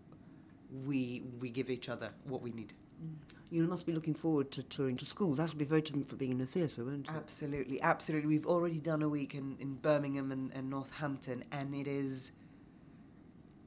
we 0.87 1.23
we 1.41 1.51
give 1.51 1.71
each 1.71 1.89
other 1.89 2.11
what 2.25 2.43
we 2.43 2.51
need. 2.51 2.73
Mm. 3.03 3.15
You 3.51 3.65
must 3.65 3.85
be 3.85 3.93
looking 3.93 4.15
forward 4.15 4.53
to 4.53 4.63
touring 4.63 4.97
to 4.99 5.07
schools. 5.07 5.39
That'll 5.39 5.57
be 5.57 5.65
very 5.65 5.83
different 5.83 6.09
for 6.09 6.15
being 6.15 6.33
in 6.33 6.41
a 6.41 6.47
theatre, 6.47 6.85
won't 6.85 7.09
it? 7.09 7.13
Absolutely, 7.13 7.83
absolutely. 7.83 8.29
We've 8.29 8.47
already 8.47 8.79
done 8.79 9.03
a 9.03 9.09
week 9.09 9.35
in, 9.35 9.57
in 9.59 9.75
Birmingham 9.75 10.31
and, 10.31 10.53
and 10.55 10.71
Northampton 10.71 11.43
and 11.51 11.75
it 11.75 11.89
is 11.89 12.33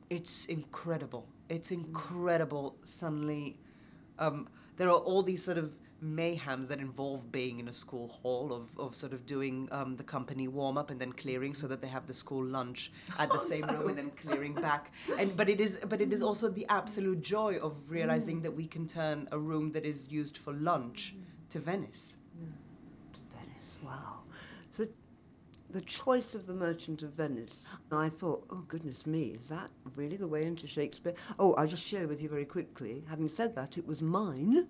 it's 0.10 0.46
incredible. 0.46 1.28
It's 1.50 1.70
mm. 1.70 1.86
incredible. 1.86 2.76
Suddenly, 2.84 3.58
um, 4.20 4.48
there 4.78 4.88
are 4.88 4.98
all 4.98 5.24
these 5.24 5.44
sort 5.44 5.58
of 5.58 5.76
mayhems 6.04 6.68
that 6.68 6.80
involve 6.80 7.32
being 7.32 7.60
in 7.60 7.68
a 7.68 7.74
school 7.74 8.08
hall 8.08 8.52
of, 8.54 8.78
of 8.78 8.96
sort 8.96 9.14
of 9.14 9.26
doing 9.26 9.68
um, 9.72 9.96
the 9.96 10.04
company 10.04 10.48
warm 10.48 10.78
up 10.78 10.92
and 10.92 11.00
then 11.00 11.14
clearing 11.14 11.54
so 11.54 11.68
that 11.68 11.82
they 11.82 11.88
have 11.88 12.06
the 12.06 12.14
school 12.14 12.44
lunch 12.44 12.92
at 13.18 13.30
the 13.30 13.36
oh, 13.40 13.40
same 13.40 13.66
room 13.68 13.90
and 13.90 13.98
then 13.98 14.12
clearing 14.12 14.54
back 14.54 14.92
and 15.18 15.36
but 15.38 15.50
it 15.50 15.60
is 15.60 15.80
but 15.88 16.02
it 16.02 16.12
is 16.12 16.22
also 16.22 16.50
the 16.50 16.66
absolute 16.70 17.22
joy 17.22 17.58
of 17.58 17.74
realizing 17.90 18.40
mm. 18.40 18.44
that 18.44 18.52
we 18.52 18.68
can 18.68 18.86
turn 18.86 19.28
a 19.32 19.40
room 19.40 19.72
that 19.72 19.86
is 19.86 20.12
used 20.12 20.38
for 20.38 20.54
lunch 20.54 21.16
mm. 21.16 21.50
to 21.50 21.60
Venice 21.60 22.18
mm. 22.38 22.52
to 23.14 23.20
Venice. 23.38 23.78
Wow. 23.84 24.20
So 24.72 24.88
the 25.70 25.82
choice 25.82 26.36
of 26.36 26.46
the 26.46 26.54
Merchant 26.54 27.02
of 27.02 27.14
Venice, 27.14 27.66
I 27.92 28.10
thought, 28.10 28.46
oh 28.52 28.64
goodness 28.68 29.08
me, 29.08 29.36
is 29.40 29.48
that 29.48 29.70
really 29.96 30.18
the 30.18 30.28
way 30.28 30.44
into 30.44 30.68
Shakespeare? 30.68 31.14
Oh, 31.40 31.54
I'll 31.54 31.68
just 31.68 31.86
share 31.86 32.08
with 32.08 32.22
you 32.22 32.30
very 32.30 32.46
quickly. 32.46 33.04
Having 33.10 33.30
said 33.30 33.56
that, 33.56 33.78
it 33.78 33.88
was 33.88 34.02
mine, 34.02 34.68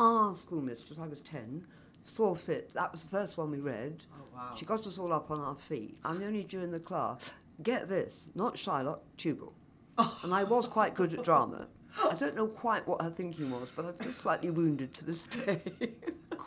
our 0.00 0.34
schoolmistress, 0.34 0.98
I 0.98 1.06
was 1.06 1.20
10, 1.20 1.64
saw 2.04 2.34
fit. 2.34 2.70
That 2.72 2.90
was 2.90 3.04
the 3.04 3.10
first 3.10 3.38
one 3.38 3.50
we 3.50 3.60
read. 3.60 4.02
Oh, 4.12 4.24
wow. 4.34 4.54
She 4.56 4.64
got 4.64 4.86
us 4.86 4.98
all 4.98 5.12
up 5.12 5.30
on 5.30 5.40
our 5.40 5.54
feet. 5.54 5.98
I'm 6.04 6.18
the 6.18 6.26
only 6.26 6.44
Jew 6.44 6.60
in 6.60 6.70
the 6.70 6.80
class. 6.80 7.32
Get 7.62 7.88
this, 7.88 8.32
not 8.34 8.54
Shylock, 8.54 9.00
Tubal. 9.18 9.52
Oh. 9.98 10.18
And 10.24 10.34
I 10.34 10.44
was 10.44 10.66
quite 10.66 10.94
good 10.94 11.12
at 11.12 11.24
drama. 11.24 11.68
I 12.08 12.14
don't 12.14 12.36
know 12.36 12.46
quite 12.46 12.86
what 12.86 13.02
her 13.02 13.10
thinking 13.10 13.50
was, 13.50 13.70
but 13.74 13.84
I 13.84 13.92
feel 14.02 14.12
slightly 14.12 14.50
wounded 14.50 14.94
to 14.94 15.04
this 15.04 15.24
day. 15.24 15.60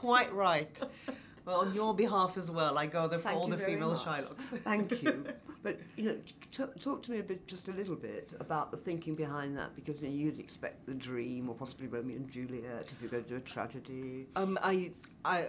quite 0.03 0.33
right 0.33 0.81
well 1.45 1.61
on 1.61 1.73
your 1.73 1.93
behalf 1.93 2.37
as 2.37 2.49
well 2.49 2.77
I 2.77 2.85
go 2.85 3.07
there 3.07 3.19
for 3.19 3.29
Thank 3.29 3.39
all 3.39 3.47
the 3.47 3.57
female 3.57 3.93
much. 3.93 4.05
Shylocks 4.05 4.41
Thank 4.63 5.01
you. 5.03 5.25
But 5.63 5.79
you 5.95 6.03
know, 6.03 6.17
t- 6.51 6.79
talk 6.81 7.01
to 7.03 7.11
me 7.11 7.19
a 7.19 7.23
bit, 7.23 7.47
just 7.47 7.69
a 7.69 7.71
little 7.71 7.95
bit 7.95 8.33
about 8.41 8.69
the 8.69 8.77
thinking 8.77 9.15
behind 9.15 9.57
that, 9.57 9.73
because 9.75 10.01
you 10.01 10.09
know, 10.09 10.13
you'd 10.13 10.37
expect 10.37 10.85
the 10.85 10.93
dream, 10.93 11.47
or 11.47 11.55
possibly 11.55 11.87
Romeo 11.87 12.17
and 12.17 12.29
Juliet, 12.29 12.89
if 12.91 13.01
you're 13.01 13.09
going 13.09 13.23
to 13.23 13.29
do 13.29 13.37
a 13.37 13.39
tragedy. 13.39 14.27
Um, 14.35 14.59
I, 14.61 14.91
I, 15.23 15.45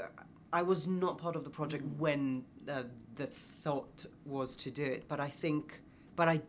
I 0.53 0.63
was 0.63 0.87
not 0.87 1.19
part 1.19 1.35
of 1.35 1.43
the 1.43 1.51
project 1.51 1.83
when 1.99 2.45
uh, 2.69 2.85
the 3.17 3.27
thought 3.27 4.07
was 4.25 4.55
to 4.57 4.71
do 4.71 4.85
it, 4.85 5.09
but 5.09 5.19
I 5.19 5.29
think, 5.29 5.81
but 6.15 6.29
I, 6.29 6.41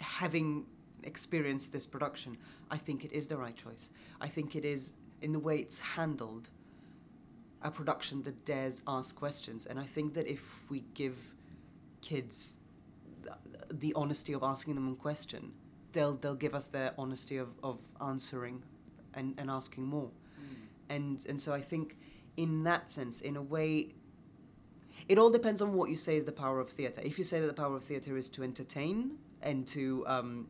having 0.00 0.66
experienced 1.04 1.72
this 1.72 1.86
production, 1.86 2.36
I 2.72 2.76
think 2.76 3.04
it 3.04 3.12
is 3.12 3.28
the 3.28 3.36
right 3.36 3.54
choice. 3.54 3.90
I 4.20 4.26
think 4.26 4.56
it 4.56 4.64
is 4.64 4.94
in 5.20 5.30
the 5.30 5.38
way 5.38 5.58
it's 5.58 5.78
handled. 5.78 6.50
A 7.64 7.70
production 7.70 8.22
that 8.24 8.44
dares 8.44 8.82
ask 8.86 9.16
questions, 9.16 9.66
and 9.66 9.78
I 9.78 9.84
think 9.84 10.14
that 10.14 10.26
if 10.26 10.68
we 10.68 10.84
give 10.94 11.16
kids 12.00 12.56
the 13.70 13.92
honesty 13.94 14.32
of 14.32 14.42
asking 14.42 14.74
them 14.74 14.90
a 14.92 14.96
question, 14.96 15.52
they'll 15.92 16.14
they'll 16.14 16.34
give 16.34 16.54
us 16.54 16.68
their 16.68 16.92
honesty 16.98 17.36
of, 17.36 17.48
of 17.62 17.80
answering 18.00 18.62
and, 19.14 19.34
and 19.38 19.50
asking 19.50 19.84
more. 19.84 20.10
And 20.88 21.24
and 21.28 21.40
so 21.40 21.54
I 21.54 21.60
think 21.60 21.96
in 22.36 22.64
that 22.64 22.90
sense, 22.90 23.20
in 23.20 23.36
a 23.36 23.42
way 23.42 23.94
it 25.08 25.18
all 25.18 25.30
depends 25.30 25.60
on 25.60 25.74
what 25.74 25.90
you 25.90 25.96
say 25.96 26.16
is 26.16 26.24
the 26.24 26.32
power 26.32 26.60
of 26.60 26.70
theatre. 26.70 27.00
If 27.04 27.18
you 27.18 27.24
say 27.24 27.40
that 27.40 27.46
the 27.46 27.54
power 27.54 27.76
of 27.76 27.84
theatre 27.84 28.16
is 28.16 28.28
to 28.30 28.42
entertain 28.42 29.18
and 29.42 29.66
to 29.68 30.04
um, 30.06 30.48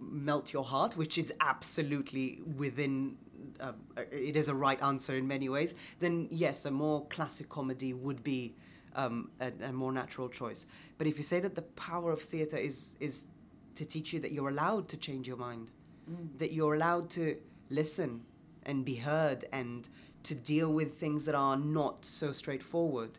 melt 0.00 0.52
your 0.52 0.64
heart, 0.64 0.96
which 0.96 1.18
is 1.18 1.32
absolutely 1.40 2.40
within, 2.56 3.18
uh, 3.60 3.72
it 4.10 4.36
is 4.36 4.48
a 4.48 4.54
right 4.54 4.80
answer 4.82 5.16
in 5.16 5.26
many 5.26 5.48
ways, 5.48 5.74
then 6.00 6.28
yes, 6.30 6.66
a 6.66 6.70
more 6.70 7.06
classic 7.06 7.48
comedy 7.48 7.92
would 7.92 8.22
be 8.22 8.54
um, 8.94 9.30
a, 9.40 9.52
a 9.64 9.72
more 9.72 9.92
natural 9.92 10.28
choice. 10.28 10.66
But 10.98 11.06
if 11.06 11.18
you 11.18 11.24
say 11.24 11.40
that 11.40 11.54
the 11.54 11.62
power 11.62 12.12
of 12.12 12.22
theatre 12.22 12.56
is 12.56 12.96
is 13.00 13.26
to 13.74 13.84
teach 13.84 14.12
you 14.12 14.20
that 14.20 14.32
you're 14.32 14.48
allowed 14.48 14.88
to 14.88 14.96
change 14.96 15.28
your 15.28 15.36
mind, 15.36 15.70
that 16.38 16.52
you're 16.52 16.74
allowed 16.74 17.10
to 17.10 17.36
listen 17.68 18.22
and 18.64 18.84
be 18.84 18.96
heard 18.96 19.44
and 19.52 19.88
to 20.22 20.34
deal 20.34 20.72
with 20.72 20.94
things 20.94 21.24
that 21.26 21.34
are 21.34 21.56
not 21.56 22.04
so 22.04 22.32
straightforward. 22.32 23.18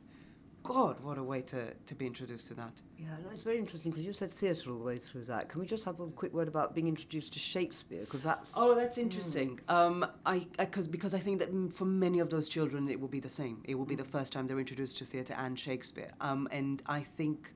God, 0.68 1.00
what 1.00 1.18
a 1.18 1.24
way 1.24 1.42
to, 1.44 1.74
to 1.74 1.96
be 1.96 2.06
introduced 2.06 2.50
to 2.50 2.54
that. 2.56 2.74
Yeah, 3.00 3.06
no, 3.24 3.30
it's 3.32 3.44
very 3.44 3.58
interesting 3.58 3.90
because 3.90 4.06
you 4.06 4.12
said 4.12 4.30
theatre 4.30 4.70
all 4.70 4.78
the 4.78 4.84
way 4.84 4.98
through 4.98 5.24
that. 5.24 5.48
Can 5.48 5.62
we 5.62 5.66
just 5.66 5.86
have 5.86 6.02
a 6.02 6.08
quick 6.08 6.34
word 6.34 6.50
about 6.50 6.76
being 6.76 6.90
introduced 6.90 7.32
to 7.34 7.40
Shakespeare? 7.40 8.02
Because 8.02 8.22
that's 8.22 8.54
Oh, 8.58 8.76
that's 8.76 8.98
interesting. 8.98 9.62
Um, 9.70 10.06
I, 10.26 10.46
I 10.60 10.66
cause, 10.66 10.90
because 10.90 11.14
I 11.14 11.20
think 11.20 11.40
that 11.40 11.54
mm, 11.54 11.72
for 11.72 11.86
many 11.86 12.20
of 12.20 12.30
those 12.30 12.50
children, 12.50 12.90
it 12.90 13.00
will 13.00 13.08
be 13.08 13.22
the 13.22 13.30
same. 13.30 13.62
It 13.64 13.76
will 13.76 13.86
be 13.86 13.96
the 13.96 14.04
first 14.04 14.34
time 14.34 14.46
they're 14.46 14.60
introduced 14.60 14.98
to 14.98 15.06
theatre 15.06 15.36
and 15.38 15.58
Shakespeare. 15.58 16.12
Um, 16.20 16.50
and 16.52 16.84
I 16.86 17.00
think 17.00 17.54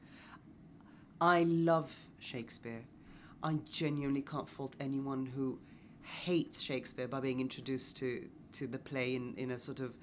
I 1.19 1.43
love 1.43 1.93
Shakespeare. 2.19 2.83
I 3.43 3.59
genuinely 3.69 4.21
can't 4.21 4.47
fault 4.47 4.77
anyone 4.79 5.25
who 5.25 5.59
hates 6.01 6.61
Shakespeare 6.61 7.09
by 7.09 7.19
being 7.19 7.41
introduced 7.41 7.97
to, 7.97 8.25
to 8.53 8.67
the 8.67 8.79
play 8.79 9.15
in, 9.15 9.33
in 9.35 9.51
a 9.51 9.59
sort 9.59 9.81
of 9.81 9.97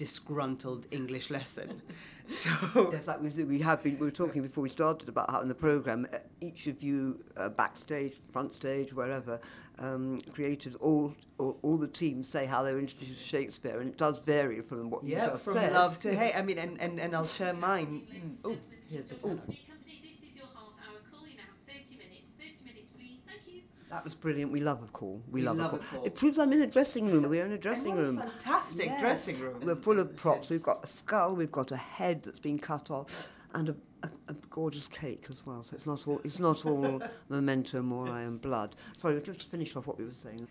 disgruntled 0.00 0.86
English 0.90 1.28
lesson. 1.30 1.82
So 2.26 2.50
Yes, 2.92 3.06
that 3.06 3.20
was, 3.20 3.38
we 3.38 3.58
have 3.58 3.82
been. 3.82 3.98
We 3.98 4.06
were 4.06 4.12
talking 4.12 4.40
before 4.42 4.62
we 4.62 4.68
started 4.68 5.08
about 5.08 5.28
how 5.32 5.40
in 5.40 5.48
the 5.48 5.54
program, 5.68 6.06
uh, 6.12 6.18
each 6.40 6.68
of 6.68 6.80
you, 6.80 7.18
uh, 7.36 7.48
backstage, 7.48 8.20
front 8.32 8.54
stage, 8.54 8.92
wherever, 8.92 9.40
um, 9.80 10.20
creators, 10.32 10.76
all, 10.76 11.12
all 11.38 11.58
all 11.62 11.76
the 11.76 11.88
teams 11.88 12.28
say 12.28 12.46
how 12.46 12.62
they 12.62 12.72
were 12.72 12.78
introduced 12.78 13.18
to 13.18 13.26
Shakespeare, 13.26 13.80
and 13.80 13.88
it 13.90 13.98
does 13.98 14.20
vary 14.20 14.60
from 14.60 14.90
what 14.90 15.02
you 15.02 15.16
yeah, 15.16 15.26
just 15.26 15.44
from 15.44 15.54
said. 15.54 15.72
love 15.72 15.98
to 15.98 16.14
hate. 16.14 16.36
I 16.36 16.42
mean, 16.42 16.58
and, 16.58 16.80
and, 16.80 17.00
and 17.00 17.16
I'll 17.16 17.26
share 17.26 17.52
mine. 17.52 18.02
Oh, 18.44 18.56
here's 18.88 19.06
the 19.06 19.16
tannoy. 19.16 19.40
Company, 19.66 19.98
this 20.08 20.22
is 20.22 20.36
your 20.38 20.46
half 20.54 20.74
hour 20.86 21.00
call. 21.10 21.26
You 21.26 21.34
now 21.36 21.50
have 21.50 21.62
30 21.66 21.96
minutes. 21.98 22.30
30 22.38 22.64
minutes, 22.64 22.92
please. 22.92 23.22
Thank 23.26 23.42
you. 23.52 23.62
That 23.90 24.04
was 24.04 24.14
brilliant. 24.14 24.52
We 24.52 24.60
love 24.60 24.82
a 24.82 24.86
call. 24.86 25.20
We, 25.30 25.40
We 25.40 25.46
love, 25.46 25.56
love 25.58 25.74
a 25.74 25.78
call. 25.78 25.98
call. 25.98 26.04
It 26.06 26.14
proves 26.14 26.38
I'm 26.38 26.52
in 26.52 26.62
a 26.62 26.66
dressing 26.66 27.10
room. 27.10 27.28
We're 27.28 27.44
in 27.44 27.52
a 27.52 27.58
dressing 27.58 27.96
room. 27.96 28.18
fantastic 28.18 28.86
Yes. 28.86 29.00
dressing 29.00 29.40
room. 29.40 29.60
We're 29.64 29.74
full 29.76 29.98
of 29.98 30.14
props. 30.14 30.42
Yes. 30.44 30.50
We've 30.50 30.62
got 30.62 30.84
a 30.84 30.86
skull. 30.86 31.34
We've 31.34 31.50
got 31.50 31.72
a 31.72 31.76
head 31.76 32.22
that's 32.22 32.38
been 32.38 32.58
cut 32.58 32.90
off, 32.90 33.28
and 33.54 33.70
a, 33.70 33.76
a, 34.04 34.08
a 34.28 34.34
gorgeous 34.48 34.86
cake 34.86 35.26
as 35.28 35.44
well. 35.44 35.62
So 35.64 35.74
it's 35.74 35.86
not 35.86 36.06
all 36.06 36.20
it's 36.22 36.38
not 36.38 36.64
all 36.64 37.02
momentum 37.28 37.92
or 37.92 38.08
I 38.08 38.22
am 38.22 38.38
blood. 38.38 38.76
Sorry, 38.96 39.20
just 39.20 39.40
to 39.40 39.46
finish 39.46 39.74
off 39.74 39.86
what 39.88 39.98
we 39.98 40.04
were 40.04 40.12
saying. 40.14 40.46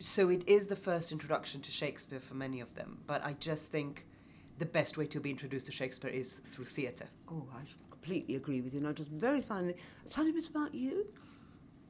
So 0.00 0.28
it 0.28 0.46
is 0.48 0.66
the 0.66 0.76
first 0.76 1.12
introduction 1.12 1.60
to 1.62 1.70
Shakespeare 1.70 2.20
for 2.20 2.34
many 2.34 2.60
of 2.60 2.74
them, 2.74 2.98
but 3.06 3.24
I 3.24 3.32
just 3.34 3.70
think 3.70 4.06
the 4.58 4.66
best 4.66 4.98
way 4.98 5.06
to 5.06 5.20
be 5.20 5.30
introduced 5.30 5.66
to 5.66 5.72
Shakespeare 5.72 6.10
is 6.10 6.34
through 6.34 6.66
theatre. 6.66 7.06
Oh, 7.30 7.46
I 7.54 7.60
completely 7.90 8.34
agree 8.34 8.60
with 8.60 8.74
you. 8.74 8.80
And 8.80 8.88
I 8.88 8.92
just 8.92 9.08
very 9.10 9.40
finally, 9.40 9.76
tell 10.10 10.24
me 10.24 10.30
a 10.30 10.34
bit 10.34 10.48
about 10.48 10.74
you. 10.74 11.06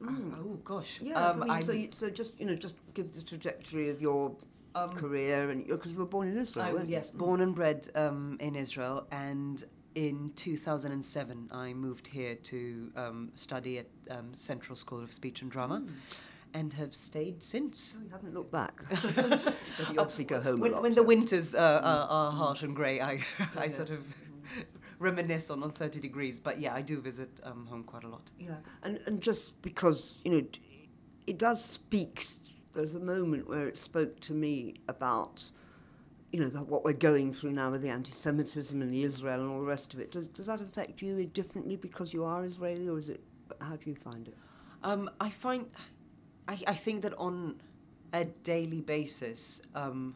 Oh 0.05 0.59
gosh. 0.63 0.99
Yeah. 1.01 1.15
Um, 1.15 1.41
so, 1.41 1.49
I 1.49 1.57
mean, 1.57 1.65
so, 1.65 1.71
you, 1.71 1.87
so 1.91 2.09
just 2.09 2.39
you 2.39 2.45
know, 2.45 2.55
just 2.55 2.75
give 2.93 3.13
the 3.13 3.21
trajectory 3.21 3.89
of 3.89 4.01
your 4.01 4.35
Um, 4.75 4.91
career 4.93 5.49
and 5.49 5.65
because 5.67 5.91
you 5.91 5.97
were 5.97 6.05
born 6.17 6.27
in 6.27 6.37
Israel. 6.37 6.65
I 6.67 6.73
weren't 6.73 6.87
you? 6.87 6.93
yes, 6.97 7.09
born 7.11 7.41
and 7.41 7.53
bred 7.55 7.87
um, 7.95 8.37
in 8.39 8.53
Israel, 8.55 9.07
and 9.11 9.63
in 9.95 10.29
2007 10.35 11.49
I 11.51 11.73
moved 11.73 12.05
here 12.05 12.35
to 12.51 12.91
um, 12.95 13.29
study 13.33 13.79
at 13.79 13.87
um, 14.15 14.27
Central 14.33 14.75
School 14.75 15.01
of 15.01 15.11
Speech 15.11 15.41
and 15.41 15.49
Drama, 15.49 15.81
and 16.53 16.73
have 16.73 16.93
stayed 16.93 17.41
since. 17.41 17.97
Oh, 17.97 18.03
you 18.05 18.11
haven't 18.11 18.33
looked 18.37 18.51
back. 18.51 18.75
but 18.89 19.91
you 19.91 19.99
obviously 19.99 20.25
go 20.25 20.39
home 20.39 20.59
When, 20.59 20.79
when 20.85 20.93
the 20.93 21.03
winters 21.03 21.55
uh, 21.55 21.81
are, 21.93 22.07
are 22.17 22.31
harsh 22.31 22.61
and 22.61 22.75
grey, 22.75 23.01
I, 23.01 23.13
I 23.57 23.67
sort 23.67 23.89
of 23.89 24.01
reminisce 24.99 25.49
on, 25.49 25.63
on 25.63 25.71
30 25.71 25.99
degrees. 25.99 26.39
But 26.39 26.59
yeah, 26.59 26.73
I 26.73 26.81
do 26.81 26.99
visit 27.01 27.29
um, 27.43 27.65
home 27.67 27.83
quite 27.83 28.03
a 28.03 28.07
lot. 28.07 28.31
Yeah, 28.39 28.55
and 28.83 28.99
and 29.05 29.21
just 29.21 29.61
because 29.61 30.17
you 30.23 30.31
know, 30.31 30.37
it- 30.37 31.37
does 31.37 31.63
speak. 31.63 32.27
There's 32.73 32.95
a 32.95 32.99
moment 32.99 33.49
where 33.49 33.67
it 33.67 33.77
spoke 33.77 34.19
to 34.21 34.33
me 34.33 34.75
about, 34.87 35.51
you 36.31 36.39
know, 36.39 36.47
the, 36.47 36.59
what 36.59 36.83
we're 36.85 36.93
going 36.93 37.31
through 37.31 37.51
now 37.51 37.71
with 37.71 37.81
the 37.81 37.89
anti-Semitism 37.89 38.81
and 38.81 38.91
the 38.91 39.03
Israel 39.03 39.41
and 39.41 39.49
all 39.49 39.59
the 39.59 39.65
rest 39.65 39.93
of 39.95 39.99
it. 39.99 40.11
Does, 40.11 40.27
does 40.27 40.45
that 40.45 40.61
affect 40.61 41.01
you 41.01 41.25
differently 41.25 41.75
because 41.75 42.13
you 42.13 42.23
are 42.23 42.45
Israeli, 42.45 42.87
or 42.87 42.99
is 42.99 43.09
it? 43.09 43.21
How 43.61 43.75
do 43.75 43.89
you 43.89 43.95
find 43.95 44.27
it? 44.27 44.37
Um, 44.83 45.09
I 45.19 45.29
find, 45.29 45.65
I, 46.47 46.59
I 46.67 46.73
think 46.73 47.01
that 47.01 47.13
on 47.17 47.59
a 48.13 48.25
daily 48.25 48.81
basis, 48.81 49.61
um, 49.75 50.15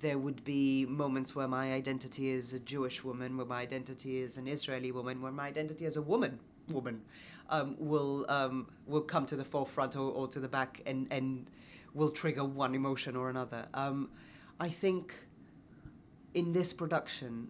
there 0.00 0.18
would 0.18 0.44
be 0.44 0.86
moments 0.86 1.34
where 1.34 1.48
my 1.48 1.72
identity 1.72 2.28
is 2.28 2.52
a 2.52 2.60
Jewish 2.60 3.02
woman, 3.02 3.36
where 3.36 3.46
my 3.46 3.60
identity 3.60 4.18
is 4.18 4.36
an 4.36 4.46
Israeli 4.46 4.92
woman, 4.92 5.22
where 5.22 5.32
my 5.32 5.46
identity 5.46 5.86
as 5.86 5.96
a 5.96 6.02
woman, 6.02 6.38
woman, 6.68 7.02
um, 7.48 7.76
will 7.78 8.26
um, 8.28 8.66
will 8.86 9.00
come 9.00 9.26
to 9.26 9.36
the 9.36 9.44
forefront 9.44 9.96
or, 9.96 10.10
or 10.10 10.28
to 10.28 10.40
the 10.40 10.48
back 10.48 10.80
and 10.86 11.06
and 11.10 11.50
will 11.94 12.10
trigger 12.10 12.44
one 12.44 12.74
emotion 12.74 13.16
or 13.16 13.30
another. 13.30 13.66
Um, 13.72 14.10
I 14.60 14.68
think 14.68 15.14
in 16.34 16.52
this 16.52 16.72
production, 16.72 17.48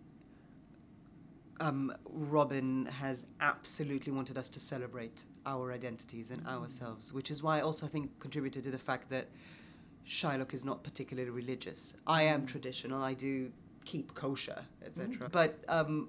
um, 1.60 1.92
Robin 2.04 2.86
has 2.86 3.26
absolutely 3.40 4.12
wanted 4.12 4.38
us 4.38 4.48
to 4.50 4.60
celebrate 4.60 5.24
our 5.46 5.72
identities 5.72 6.30
and 6.30 6.46
ourselves, 6.46 7.12
which 7.12 7.30
is 7.30 7.42
why 7.42 7.58
I 7.58 7.60
also 7.62 7.86
think 7.86 8.18
contributed 8.20 8.64
to 8.64 8.70
the 8.70 8.78
fact 8.78 9.10
that 9.10 9.28
Shylock 10.06 10.54
is 10.54 10.64
not 10.64 10.82
particularly 10.84 11.30
religious. 11.30 11.96
I 12.06 12.22
am 12.22 12.46
traditional. 12.46 13.02
I 13.02 13.14
do 13.14 13.50
keep 13.84 14.14
kosher, 14.14 14.62
etc. 14.84 15.28
But 15.30 15.58
um, 15.68 16.08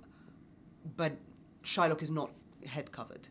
but 0.95 1.13
Shylock 1.63 2.01
is 2.01 2.11
not 2.11 2.31
head 2.65 2.91
covered, 2.91 3.27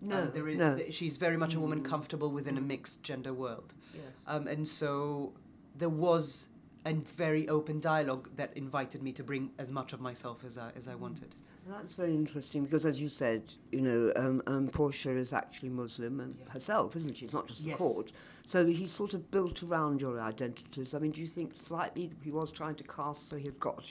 No, 0.00 0.22
Um, 0.22 0.30
there 0.34 0.48
is. 0.48 0.58
no. 0.58 0.78
she's 0.90 1.16
very 1.16 1.36
much 1.36 1.54
a 1.54 1.60
woman 1.60 1.82
comfortable 1.82 2.30
within 2.30 2.56
a 2.58 2.60
mixed 2.60 3.02
gender 3.02 3.32
world. 3.32 3.74
Yes. 3.94 4.04
Um, 4.26 4.46
and 4.46 4.66
so 4.66 5.32
there 5.76 5.88
was 5.88 6.48
a 6.84 6.92
very 6.94 7.48
open 7.48 7.80
dialogue 7.80 8.28
that 8.36 8.56
invited 8.56 9.02
me 9.02 9.12
to 9.12 9.22
bring 9.22 9.50
as 9.58 9.70
much 9.70 9.92
of 9.92 10.00
myself 10.00 10.44
as 10.44 10.58
I, 10.58 10.70
as 10.76 10.88
I 10.88 10.94
wanted. 10.94 11.34
That's 11.68 11.94
very 11.94 12.12
interesting 12.12 12.64
because, 12.64 12.84
as 12.84 13.00
you 13.00 13.08
said, 13.08 13.42
you 13.70 13.82
know, 13.82 14.12
um, 14.16 14.42
um, 14.48 14.66
Portia 14.68 15.10
is 15.12 15.32
actually 15.32 15.68
Muslim 15.68 16.18
and 16.18 16.34
herself, 16.48 16.96
isn't 16.96 17.14
she? 17.14 17.24
It's 17.24 17.34
not 17.34 17.46
just 17.46 17.62
the 17.62 17.70
Yes. 17.70 17.78
court. 17.78 18.12
So 18.44 18.66
he 18.66 18.88
sort 18.88 19.14
of 19.14 19.30
built 19.30 19.62
around 19.62 20.00
your 20.00 20.20
identities. 20.20 20.92
I 20.92 20.98
mean, 20.98 21.12
do 21.12 21.20
you 21.20 21.28
think 21.28 21.52
slightly 21.54 22.10
he 22.20 22.32
was 22.32 22.50
trying 22.50 22.74
to 22.74 22.84
cast 22.84 23.28
so 23.28 23.36
he 23.36 23.44
had 23.44 23.60
got 23.60 23.84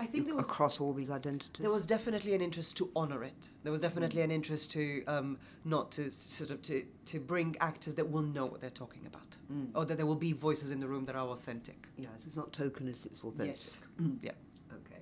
I 0.00 0.06
think 0.06 0.26
there 0.26 0.34
was 0.34 0.48
across 0.48 0.80
all 0.80 0.92
these 0.94 1.10
identities? 1.10 1.60
there 1.60 1.70
was 1.70 1.84
definitely 1.86 2.32
an 2.34 2.40
interest 2.40 2.76
to 2.78 2.90
honor 2.96 3.22
it. 3.22 3.50
There 3.64 3.70
was 3.72 3.80
definitely 3.82 4.22
an 4.22 4.30
interest 4.30 4.70
to 4.72 5.04
um, 5.06 5.38
not 5.64 5.90
to 5.92 6.10
sort 6.10 6.50
of 6.50 6.62
to, 6.62 6.84
to 7.06 7.20
bring 7.20 7.54
actors 7.60 7.94
that 7.96 8.10
will 8.10 8.22
know 8.22 8.46
what 8.46 8.60
they're 8.62 8.70
talking 8.70 9.04
about, 9.06 9.36
Mm. 9.52 9.70
or 9.74 9.84
that 9.84 9.96
there 9.96 10.06
will 10.06 10.14
be 10.30 10.32
voices 10.32 10.70
in 10.70 10.78
the 10.80 10.86
room 10.88 11.04
that 11.06 11.16
are 11.16 11.26
authentic. 11.28 11.88
Yes, 11.98 12.10
it's 12.26 12.36
not 12.36 12.52
tokenist, 12.52 13.04
it's 13.06 13.22
authentic. 13.24 13.56
Yes. 13.56 13.80
Yeah. 14.22 14.30
Okay. 14.72 15.00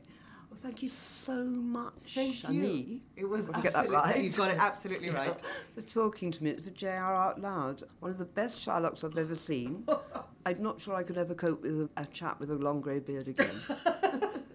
Well, 0.50 0.58
thank 0.62 0.82
you 0.82 0.88
so 0.88 1.44
much. 1.44 1.92
Thank 2.14 2.48
you. 2.48 2.62
Shani, 2.62 3.00
It 3.14 3.28
was 3.28 3.46
Did 3.48 3.62
get 3.62 3.72
that 3.74 3.86
absolutely- 3.86 3.96
right? 3.96 4.24
You 4.24 4.30
got 4.30 4.50
it 4.50 4.58
absolutely 4.58 5.10
right. 5.10 5.38
for 5.74 5.82
talking 5.82 6.32
to 6.32 6.42
me. 6.42 6.50
It's 6.50 6.62
for 6.62 6.70
JR 6.70 6.88
Out 7.14 7.40
Loud. 7.40 7.82
One 8.00 8.10
of 8.10 8.18
the 8.18 8.24
best 8.24 8.58
Shylocks 8.64 9.04
I've 9.04 9.18
ever 9.18 9.36
seen. 9.36 9.84
I'm 10.46 10.62
not 10.62 10.80
sure 10.80 10.94
I 10.94 11.02
could 11.02 11.18
ever 11.18 11.34
cope 11.34 11.62
with 11.62 11.82
a, 11.82 11.90
a 11.98 12.06
chap 12.06 12.40
with 12.40 12.50
a 12.50 12.54
long 12.54 12.80
grey 12.80 12.98
beard 13.00 13.28
again. 13.28 13.54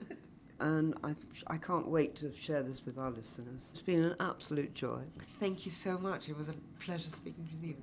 and 0.63 0.95
I, 1.03 1.13
I 1.47 1.57
can't 1.57 1.87
wait 1.87 2.15
to 2.17 2.33
share 2.33 2.63
this 2.63 2.85
with 2.85 2.97
our 2.97 3.11
listeners. 3.11 3.69
It's 3.73 3.81
been 3.81 4.03
an 4.03 4.15
absolute 4.21 4.73
joy. 4.73 5.01
Thank 5.39 5.65
you 5.65 5.71
so 5.71 5.97
much. 5.97 6.29
It 6.29 6.37
was 6.37 6.47
a 6.47 6.55
pleasure 6.79 7.09
speaking 7.09 7.47
with 7.51 7.69
you. 7.69 7.75